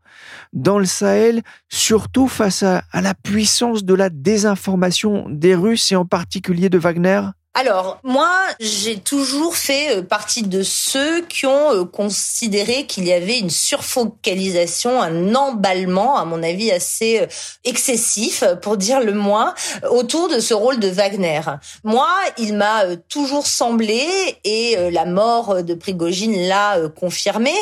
dans 0.53 0.77
le 0.77 0.85
Sahel, 0.85 1.41
surtout 1.69 2.27
face 2.27 2.61
à 2.61 2.83
la 2.93 3.15
puissance 3.15 3.83
de 3.83 3.95
la 3.95 4.11
désinformation 4.11 5.25
des 5.27 5.55
Russes 5.55 5.91
et 5.91 5.95
en 5.95 6.05
particulier 6.05 6.69
de 6.69 6.77
Wagner. 6.77 7.21
Alors, 7.55 7.99
moi, 8.01 8.31
j'ai 8.59 8.97
toujours 8.97 9.55
fait 9.55 9.97
euh, 9.97 10.01
partie 10.01 10.41
de 10.41 10.63
ceux 10.63 11.21
qui 11.21 11.45
ont 11.45 11.71
euh, 11.71 11.85
considéré 11.85 12.87
qu'il 12.87 13.05
y 13.05 13.13
avait 13.13 13.37
une 13.37 13.51
surfocalisation, 13.51 14.99
un 14.99 15.35
emballement, 15.35 16.17
à 16.17 16.25
mon 16.25 16.41
avis, 16.41 16.71
assez 16.71 17.19
euh, 17.19 17.27
excessif, 17.63 18.43
pour 18.63 18.75
dire 18.77 19.01
le 19.01 19.13
moins, 19.13 19.53
autour 19.91 20.29
de 20.29 20.39
ce 20.39 20.55
rôle 20.55 20.79
de 20.79 20.87
Wagner. 20.87 21.41
Moi, 21.83 22.09
il 22.39 22.55
m'a 22.55 22.95
toujours 23.07 23.45
semblé, 23.45 24.03
et 24.43 24.75
la 24.91 25.05
mort 25.05 25.63
de 25.63 25.73
Prigogine 25.75 26.47
l'a 26.47 26.77
confirmé, 26.89 27.53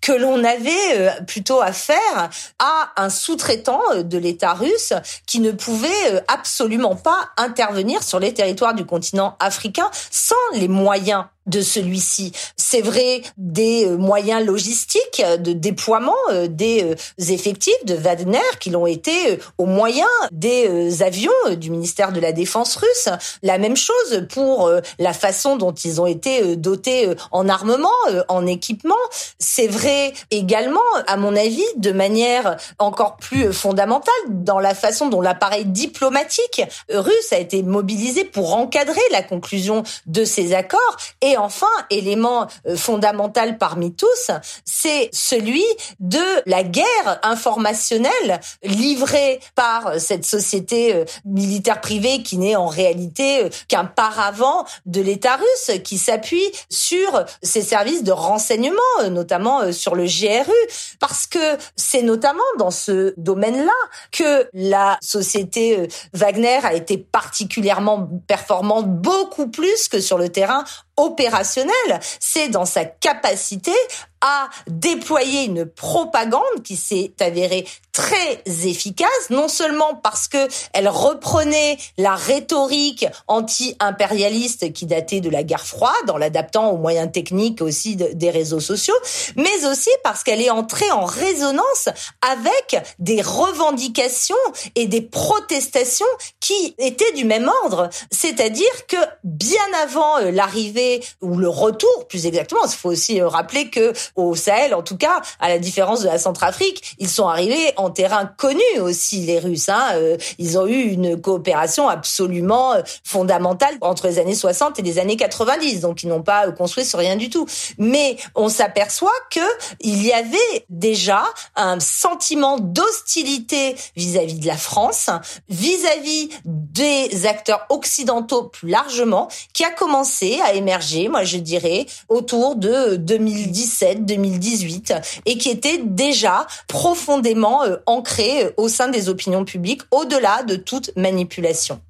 que 0.00 0.12
l'on 0.12 0.44
avait 0.44 1.22
plutôt 1.26 1.60
affaire 1.60 2.30
à 2.58 2.92
un 2.96 3.10
sous-traitant 3.10 3.80
de 3.96 4.18
l'État 4.18 4.54
russe 4.54 4.92
qui 5.26 5.40
ne 5.40 5.50
pouvait 5.50 5.88
absolument 6.28 6.96
pas 6.96 7.30
intervenir 7.36 8.02
sur 8.02 8.20
les 8.20 8.32
territoires 8.32 8.74
du 8.74 8.84
continent 8.84 9.36
africain 9.40 9.90
sans 10.10 10.34
les 10.54 10.68
moyens 10.68 11.24
de 11.50 11.60
celui-ci. 11.60 12.32
C'est 12.56 12.80
vrai 12.80 13.22
des 13.36 13.84
euh, 13.84 13.96
moyens 13.96 14.44
logistiques 14.46 15.22
euh, 15.24 15.36
de 15.36 15.52
déploiement 15.52 16.14
euh, 16.30 16.46
des 16.46 16.94
effectifs 17.18 17.84
de 17.84 17.94
Wagner 17.94 18.38
qui 18.60 18.70
l'ont 18.70 18.86
été 18.86 19.38
au 19.58 19.66
moyen 19.66 20.06
des 20.30 21.02
avions 21.02 21.30
du 21.56 21.70
ministère 21.70 22.12
de 22.12 22.20
la 22.20 22.32
Défense 22.32 22.76
russe. 22.76 23.08
La 23.42 23.58
même 23.58 23.76
chose 23.76 24.26
pour 24.30 24.70
la 24.98 25.12
façon 25.12 25.56
dont 25.56 25.72
ils 25.72 26.00
ont 26.00 26.06
été 26.06 26.56
dotés 26.56 27.08
en 27.32 27.48
armement, 27.48 27.88
en 28.28 28.46
équipement. 28.46 28.94
C'est 29.38 29.66
vrai 29.66 30.12
également, 30.30 30.80
à 31.06 31.16
mon 31.16 31.34
avis, 31.34 31.64
de 31.76 31.92
manière 31.92 32.56
encore 32.78 33.16
plus 33.16 33.52
fondamentale 33.52 34.12
dans 34.28 34.60
la 34.60 34.74
façon 34.74 35.08
dont 35.08 35.20
l'appareil 35.20 35.64
diplomatique 35.64 36.62
russe 36.88 37.32
a 37.32 37.38
été 37.38 37.62
mobilisé 37.62 38.24
pour 38.24 38.54
encadrer 38.54 39.00
la 39.10 39.22
conclusion 39.22 39.82
de 40.06 40.24
ces 40.24 40.54
accords 40.54 40.96
et 41.20 41.36
enfin, 41.40 41.66
élément 41.90 42.46
euh, 42.66 42.76
fondamental 42.76 43.58
parmi 43.58 43.94
tous, 43.94 44.30
c'est 44.64 45.10
celui 45.12 45.64
de 45.98 46.18
la 46.46 46.62
guerre 46.62 47.18
informationnelle 47.22 48.40
livrée 48.62 49.40
par 49.54 49.98
cette 49.98 50.24
société 50.24 50.94
euh, 50.94 51.04
militaire 51.24 51.80
privée 51.80 52.22
qui 52.22 52.38
n'est 52.38 52.56
en 52.56 52.66
réalité 52.66 53.44
euh, 53.44 53.48
qu'un 53.68 53.84
paravent 53.84 54.64
de 54.86 55.00
l'État 55.00 55.36
russe 55.36 55.78
qui 55.82 55.98
s'appuie 55.98 56.50
sur 56.68 57.24
ses 57.42 57.62
services 57.62 58.04
de 58.04 58.12
renseignement, 58.12 58.78
notamment 59.10 59.72
sur 59.72 59.94
le 59.94 60.04
GRU, 60.04 60.52
parce 60.98 61.26
que 61.26 61.56
c'est 61.76 62.02
notamment 62.02 62.42
dans 62.58 62.70
ce 62.70 63.14
domaine-là 63.16 63.72
que 64.12 64.48
la 64.52 64.98
société 65.02 65.88
Wagner 66.12 66.60
a 66.62 66.74
été 66.74 66.98
particulièrement 66.98 68.08
performante, 68.26 68.86
beaucoup 68.88 69.48
plus 69.48 69.88
que 69.88 70.00
sur 70.00 70.18
le 70.18 70.28
terrain 70.28 70.64
opérationnel, 71.04 72.00
c'est 72.20 72.48
dans 72.48 72.64
sa 72.64 72.84
capacité 72.84 73.72
à 74.20 74.48
déployer 74.66 75.44
une 75.44 75.66
propagande 75.66 76.62
qui 76.64 76.76
s'est 76.76 77.12
avérée 77.20 77.66
très 77.92 78.42
efficace, 78.46 79.30
non 79.30 79.48
seulement 79.48 79.94
parce 79.94 80.28
que 80.28 80.48
elle 80.72 80.88
reprenait 80.88 81.78
la 81.98 82.14
rhétorique 82.14 83.06
anti-impérialiste 83.26 84.72
qui 84.72 84.86
datait 84.86 85.20
de 85.20 85.30
la 85.30 85.42
guerre 85.42 85.66
froide 85.66 86.10
en 86.10 86.16
l'adaptant 86.16 86.70
aux 86.70 86.76
moyens 86.76 87.10
techniques 87.12 87.62
aussi 87.62 87.96
des 87.96 88.30
réseaux 88.30 88.60
sociaux, 88.60 88.94
mais 89.36 89.66
aussi 89.66 89.90
parce 90.04 90.22
qu'elle 90.22 90.40
est 90.40 90.50
entrée 90.50 90.90
en 90.90 91.04
résonance 91.04 91.88
avec 92.22 92.82
des 92.98 93.22
revendications 93.22 94.36
et 94.74 94.86
des 94.86 95.02
protestations 95.02 96.06
qui 96.40 96.74
étaient 96.78 97.12
du 97.12 97.24
même 97.24 97.50
ordre. 97.64 97.90
C'est-à-dire 98.10 98.86
que 98.86 98.96
bien 99.24 99.58
avant 99.82 100.18
euh, 100.18 100.30
l'arrivée 100.30 101.02
ou 101.20 101.36
le 101.36 101.48
retour, 101.48 102.06
plus 102.08 102.26
exactement, 102.26 102.62
il 102.64 102.76
faut 102.76 102.90
aussi 102.90 103.20
euh, 103.20 103.28
rappeler 103.28 103.70
que 103.70 103.92
au 104.16 104.34
Sahel, 104.34 104.74
en 104.74 104.82
tout 104.82 104.96
cas, 104.96 105.20
à 105.38 105.48
la 105.48 105.58
différence 105.58 106.00
de 106.02 106.06
la 106.06 106.18
Centrafrique, 106.18 106.96
ils 106.98 107.08
sont 107.08 107.28
arrivés 107.28 107.72
en 107.76 107.90
terrain 107.90 108.26
connu 108.26 108.62
aussi, 108.80 109.20
les 109.20 109.38
Russes. 109.38 109.68
Hein. 109.68 109.90
Euh, 109.94 110.16
ils 110.38 110.58
ont 110.58 110.66
eu 110.66 110.80
une 110.80 111.20
coopération 111.20 111.88
absolument 111.88 112.74
euh, 112.74 112.82
fondamentale 113.04 113.76
entre 113.80 114.06
les 114.08 114.18
années 114.18 114.34
60 114.34 114.78
et 114.78 114.82
les 114.82 114.98
années 114.98 115.16
90, 115.16 115.80
donc 115.80 116.02
ils 116.02 116.08
n'ont 116.08 116.22
pas 116.22 116.46
euh, 116.46 116.52
construit 116.52 116.84
sur 116.84 116.98
rien 116.98 117.16
du 117.16 117.30
tout. 117.30 117.46
Mais 117.78 118.16
on 118.34 118.48
s'aperçoit 118.48 119.10
que 119.30 119.40
il 119.80 120.02
y 120.04 120.12
avait 120.12 120.66
déjà 120.68 121.22
un 121.56 121.80
sentiment 121.80 122.58
d'hostilité 122.58 123.76
vis-à-vis 123.96 124.38
de 124.38 124.46
la 124.46 124.56
France, 124.56 125.10
vis-à-vis 125.48 126.30
des 126.44 127.26
acteurs 127.26 127.66
occidentaux 127.68 128.44
plus 128.44 128.68
largement, 128.68 129.28
qui 129.52 129.64
a 129.64 129.70
commencé 129.70 130.40
à 130.44 130.54
émerger, 130.54 131.08
moi 131.08 131.24
je 131.24 131.38
dirais, 131.38 131.86
autour 132.08 132.56
de 132.56 132.96
2017, 132.96 133.99
2018 134.04 134.94
et 135.26 135.38
qui 135.38 135.50
était 135.50 135.80
déjà 135.84 136.46
profondément 136.68 137.62
euh, 137.64 137.76
ancré 137.86 138.44
euh, 138.44 138.50
au 138.56 138.68
sein 138.68 138.88
des 138.88 139.08
opinions 139.08 139.44
publiques 139.44 139.82
au-delà 139.90 140.42
de 140.42 140.56
toute 140.56 140.90
manipulation. 140.96 141.80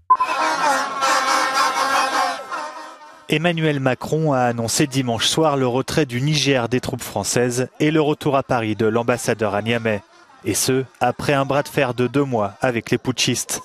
Emmanuel 3.28 3.78
Macron 3.78 4.32
a 4.32 4.40
annoncé 4.40 4.88
dimanche 4.88 5.26
soir 5.26 5.56
le 5.56 5.66
retrait 5.68 6.04
du 6.04 6.20
Niger 6.20 6.68
des 6.68 6.80
troupes 6.80 7.02
françaises 7.02 7.68
et 7.78 7.92
le 7.92 8.00
retour 8.00 8.36
à 8.36 8.42
Paris 8.42 8.74
de 8.74 8.86
l'ambassadeur 8.86 9.54
à 9.54 9.62
Niamey. 9.62 10.02
Et 10.44 10.54
ce, 10.54 10.84
après 11.00 11.32
un 11.32 11.44
bras 11.44 11.62
de 11.62 11.68
fer 11.68 11.94
de 11.94 12.08
deux 12.08 12.24
mois 12.24 12.54
avec 12.60 12.90
les 12.90 12.98
putschistes. 12.98 13.62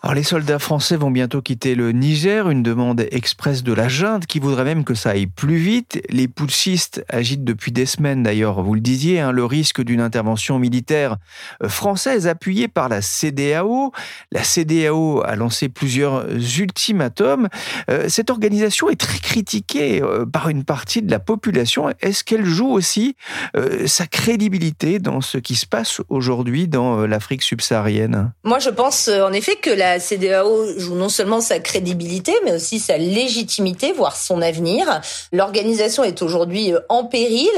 Alors 0.00 0.14
les 0.14 0.22
soldats 0.22 0.60
français 0.60 0.94
vont 0.94 1.10
bientôt 1.10 1.42
quitter 1.42 1.74
le 1.74 1.90
Niger, 1.90 2.50
une 2.50 2.62
demande 2.62 3.04
expresse 3.10 3.64
de 3.64 3.72
la 3.72 3.88
junte 3.88 4.26
qui 4.26 4.38
voudrait 4.38 4.62
même 4.62 4.84
que 4.84 4.94
ça 4.94 5.10
aille 5.10 5.26
plus 5.26 5.56
vite. 5.56 6.00
Les 6.08 6.28
putschistes 6.28 7.04
agitent 7.08 7.42
depuis 7.42 7.72
des 7.72 7.84
semaines 7.84 8.22
d'ailleurs, 8.22 8.62
vous 8.62 8.74
le 8.74 8.80
disiez, 8.80 9.18
hein, 9.18 9.32
le 9.32 9.44
risque 9.44 9.82
d'une 9.82 10.00
intervention 10.00 10.60
militaire 10.60 11.16
euh, 11.64 11.68
française 11.68 12.28
appuyée 12.28 12.68
par 12.68 12.88
la 12.88 13.02
CDAO. 13.02 13.90
La 14.30 14.44
CDAO 14.44 15.20
a 15.24 15.34
lancé 15.34 15.68
plusieurs 15.68 16.26
ultimatums. 16.30 17.48
Euh, 17.90 18.08
cette 18.08 18.30
organisation 18.30 18.90
est 18.90 19.00
très 19.00 19.18
critiquée 19.18 20.00
euh, 20.00 20.24
par 20.24 20.48
une 20.48 20.62
partie 20.62 21.02
de 21.02 21.10
la 21.10 21.18
population. 21.18 21.92
Est-ce 22.00 22.22
qu'elle 22.22 22.44
joue 22.44 22.70
aussi 22.70 23.16
sa 23.86 24.06
crédibilité 24.06 25.00
dans 25.00 25.20
ce 25.20 25.38
qui 25.38 25.56
se 25.56 25.66
passe 25.66 26.00
aujourd'hui 26.08 26.68
dans 26.68 27.04
l'Afrique 27.04 27.42
subsaharienne? 27.42 28.32
Moi 28.44 28.60
je 28.60 28.70
pense 28.70 29.08
en 29.08 29.32
effet 29.32 29.56
que 29.56 29.70
la 29.70 29.87
la 29.92 30.00
CDAO 30.00 30.78
joue 30.78 30.94
non 30.94 31.08
seulement 31.08 31.40
sa 31.40 31.60
crédibilité, 31.60 32.34
mais 32.44 32.52
aussi 32.52 32.78
sa 32.78 32.98
légitimité, 32.98 33.92
voire 33.92 34.16
son 34.16 34.42
avenir. 34.42 35.00
L'organisation 35.32 36.04
est 36.04 36.20
aujourd'hui 36.20 36.74
euh, 36.74 36.80
en 36.88 37.04
péril, 37.04 37.50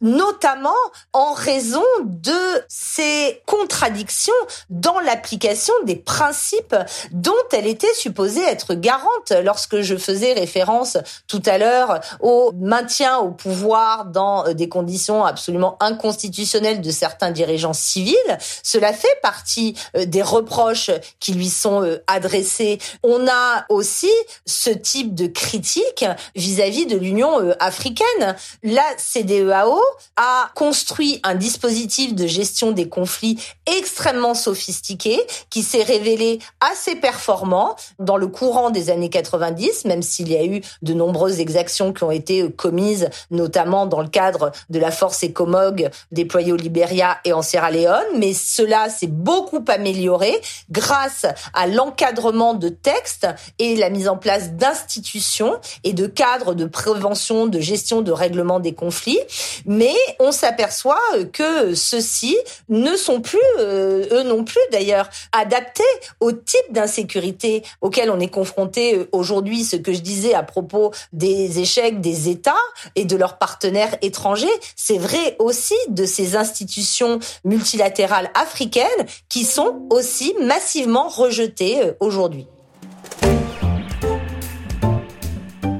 notamment 0.00 0.70
en 1.12 1.32
raison 1.32 1.84
de 2.04 2.62
ces 2.68 3.40
contradictions 3.46 4.34
dans 4.68 5.00
l'application 5.00 5.72
des 5.84 5.96
principes 5.96 6.76
dont 7.10 7.32
elle 7.52 7.66
était 7.66 7.94
supposée 7.94 8.42
être 8.42 8.74
garante. 8.74 9.32
Lorsque 9.42 9.80
je 9.80 9.96
faisais 9.96 10.34
référence 10.34 10.98
tout 11.26 11.42
à 11.46 11.56
l'heure 11.58 12.00
au 12.20 12.52
maintien 12.60 13.18
au 13.18 13.30
pouvoir 13.30 14.04
dans 14.04 14.46
euh, 14.46 14.52
des 14.52 14.68
conditions 14.68 15.24
absolument 15.24 15.76
inconstitutionnelles 15.80 16.80
de 16.80 16.90
certains 16.90 17.30
dirigeants 17.30 17.72
civils, 17.72 18.38
cela 18.62 18.92
fait 18.92 19.18
partie 19.22 19.74
euh, 19.96 20.04
des 20.04 20.22
reproches 20.22 20.90
qui 21.20 21.32
lui 21.32 21.48
sont 21.48 21.77
euh, 21.82 22.02
adressés. 22.06 22.78
On 23.02 23.26
a 23.28 23.64
aussi 23.68 24.10
ce 24.46 24.70
type 24.70 25.14
de 25.14 25.26
critique 25.26 26.04
vis-à-vis 26.34 26.86
de 26.86 26.96
l'Union 26.96 27.40
euh, 27.40 27.54
africaine. 27.60 28.36
La 28.62 28.84
CDEAO 28.96 29.80
a 30.16 30.50
construit 30.54 31.20
un 31.22 31.34
dispositif 31.34 32.14
de 32.14 32.26
gestion 32.26 32.72
des 32.72 32.88
conflits 32.88 33.38
extrêmement 33.66 34.34
sophistiqué 34.34 35.20
qui 35.50 35.62
s'est 35.62 35.82
révélé 35.82 36.38
assez 36.60 36.96
performant 36.96 37.76
dans 37.98 38.16
le 38.16 38.26
courant 38.26 38.70
des 38.70 38.90
années 38.90 39.10
90, 39.10 39.84
même 39.84 40.02
s'il 40.02 40.30
y 40.30 40.36
a 40.36 40.44
eu 40.44 40.60
de 40.82 40.94
nombreuses 40.94 41.40
exactions 41.40 41.92
qui 41.92 42.04
ont 42.04 42.10
été 42.10 42.42
euh, 42.42 42.48
commises, 42.48 43.08
notamment 43.30 43.86
dans 43.86 44.00
le 44.00 44.08
cadre 44.08 44.52
de 44.70 44.78
la 44.78 44.90
force 44.90 45.22
ECOMOG 45.24 45.90
déployée 46.12 46.52
au 46.52 46.56
Libéria 46.56 47.18
et 47.24 47.32
en 47.32 47.42
Sierra 47.42 47.70
Leone. 47.70 48.18
Mais 48.18 48.32
cela 48.34 48.88
s'est 48.88 49.06
beaucoup 49.06 49.64
amélioré 49.68 50.40
grâce 50.70 51.26
à 51.54 51.66
l'encadrement 51.68 52.54
de 52.54 52.68
textes 52.68 53.26
et 53.58 53.76
la 53.76 53.90
mise 53.90 54.08
en 54.08 54.16
place 54.16 54.52
d'institutions 54.52 55.58
et 55.84 55.92
de 55.92 56.06
cadres 56.06 56.54
de 56.54 56.64
prévention, 56.64 57.46
de 57.46 57.60
gestion, 57.60 58.02
de 58.02 58.12
règlement 58.12 58.60
des 58.60 58.74
conflits. 58.74 59.20
Mais 59.66 59.94
on 60.20 60.32
s'aperçoit 60.32 61.00
que 61.32 61.74
ceux-ci 61.74 62.36
ne 62.68 62.96
sont 62.96 63.20
plus, 63.20 63.38
euh, 63.58 64.06
eux 64.12 64.22
non 64.22 64.44
plus 64.44 64.60
d'ailleurs, 64.72 65.08
adaptés 65.32 65.82
au 66.20 66.32
type 66.32 66.72
d'insécurité 66.72 67.62
auquel 67.80 68.10
on 68.10 68.20
est 68.20 68.28
confronté 68.28 68.96
euh, 68.96 69.08
aujourd'hui. 69.12 69.64
Ce 69.64 69.76
que 69.76 69.92
je 69.92 70.00
disais 70.00 70.34
à 70.34 70.42
propos 70.42 70.92
des 71.12 71.60
échecs 71.60 72.00
des 72.00 72.28
États 72.28 72.54
et 72.94 73.04
de 73.04 73.16
leurs 73.16 73.38
partenaires 73.38 73.96
étrangers, 74.02 74.46
c'est 74.76 74.98
vrai 74.98 75.36
aussi 75.38 75.74
de 75.88 76.04
ces 76.04 76.36
institutions 76.36 77.18
multilatérales 77.44 78.30
africaines 78.34 78.86
qui 79.28 79.44
sont 79.44 79.86
aussi 79.90 80.34
massivement 80.40 81.08
rejetées 81.08 81.57
euh, 81.60 81.92
aujourd'hui. 82.00 82.46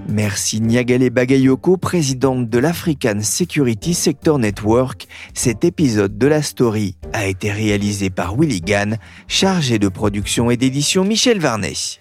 Merci 0.09 0.61
Niagale 0.61 1.11
Bagayoko, 1.11 1.77
présidente 1.77 2.49
de 2.49 2.59
l'African 2.59 3.21
Security 3.23 3.95
Sector 3.95 4.39
Network. 4.41 5.07
Cet 5.33 5.65
épisode 5.65 6.19
de 6.19 6.27
la 6.27 6.43
story 6.43 6.97
a 7.13 7.27
été 7.27 7.53
réalisé 7.53 8.11
par 8.11 8.35
Willy 8.35 8.61
Gann, 8.61 8.99
chargé 9.29 9.79
de 9.79 9.89
production 9.89 10.51
et 10.51 10.57
d'édition 10.57 11.05
Michel 11.05 11.39
Varnet. 11.39 12.01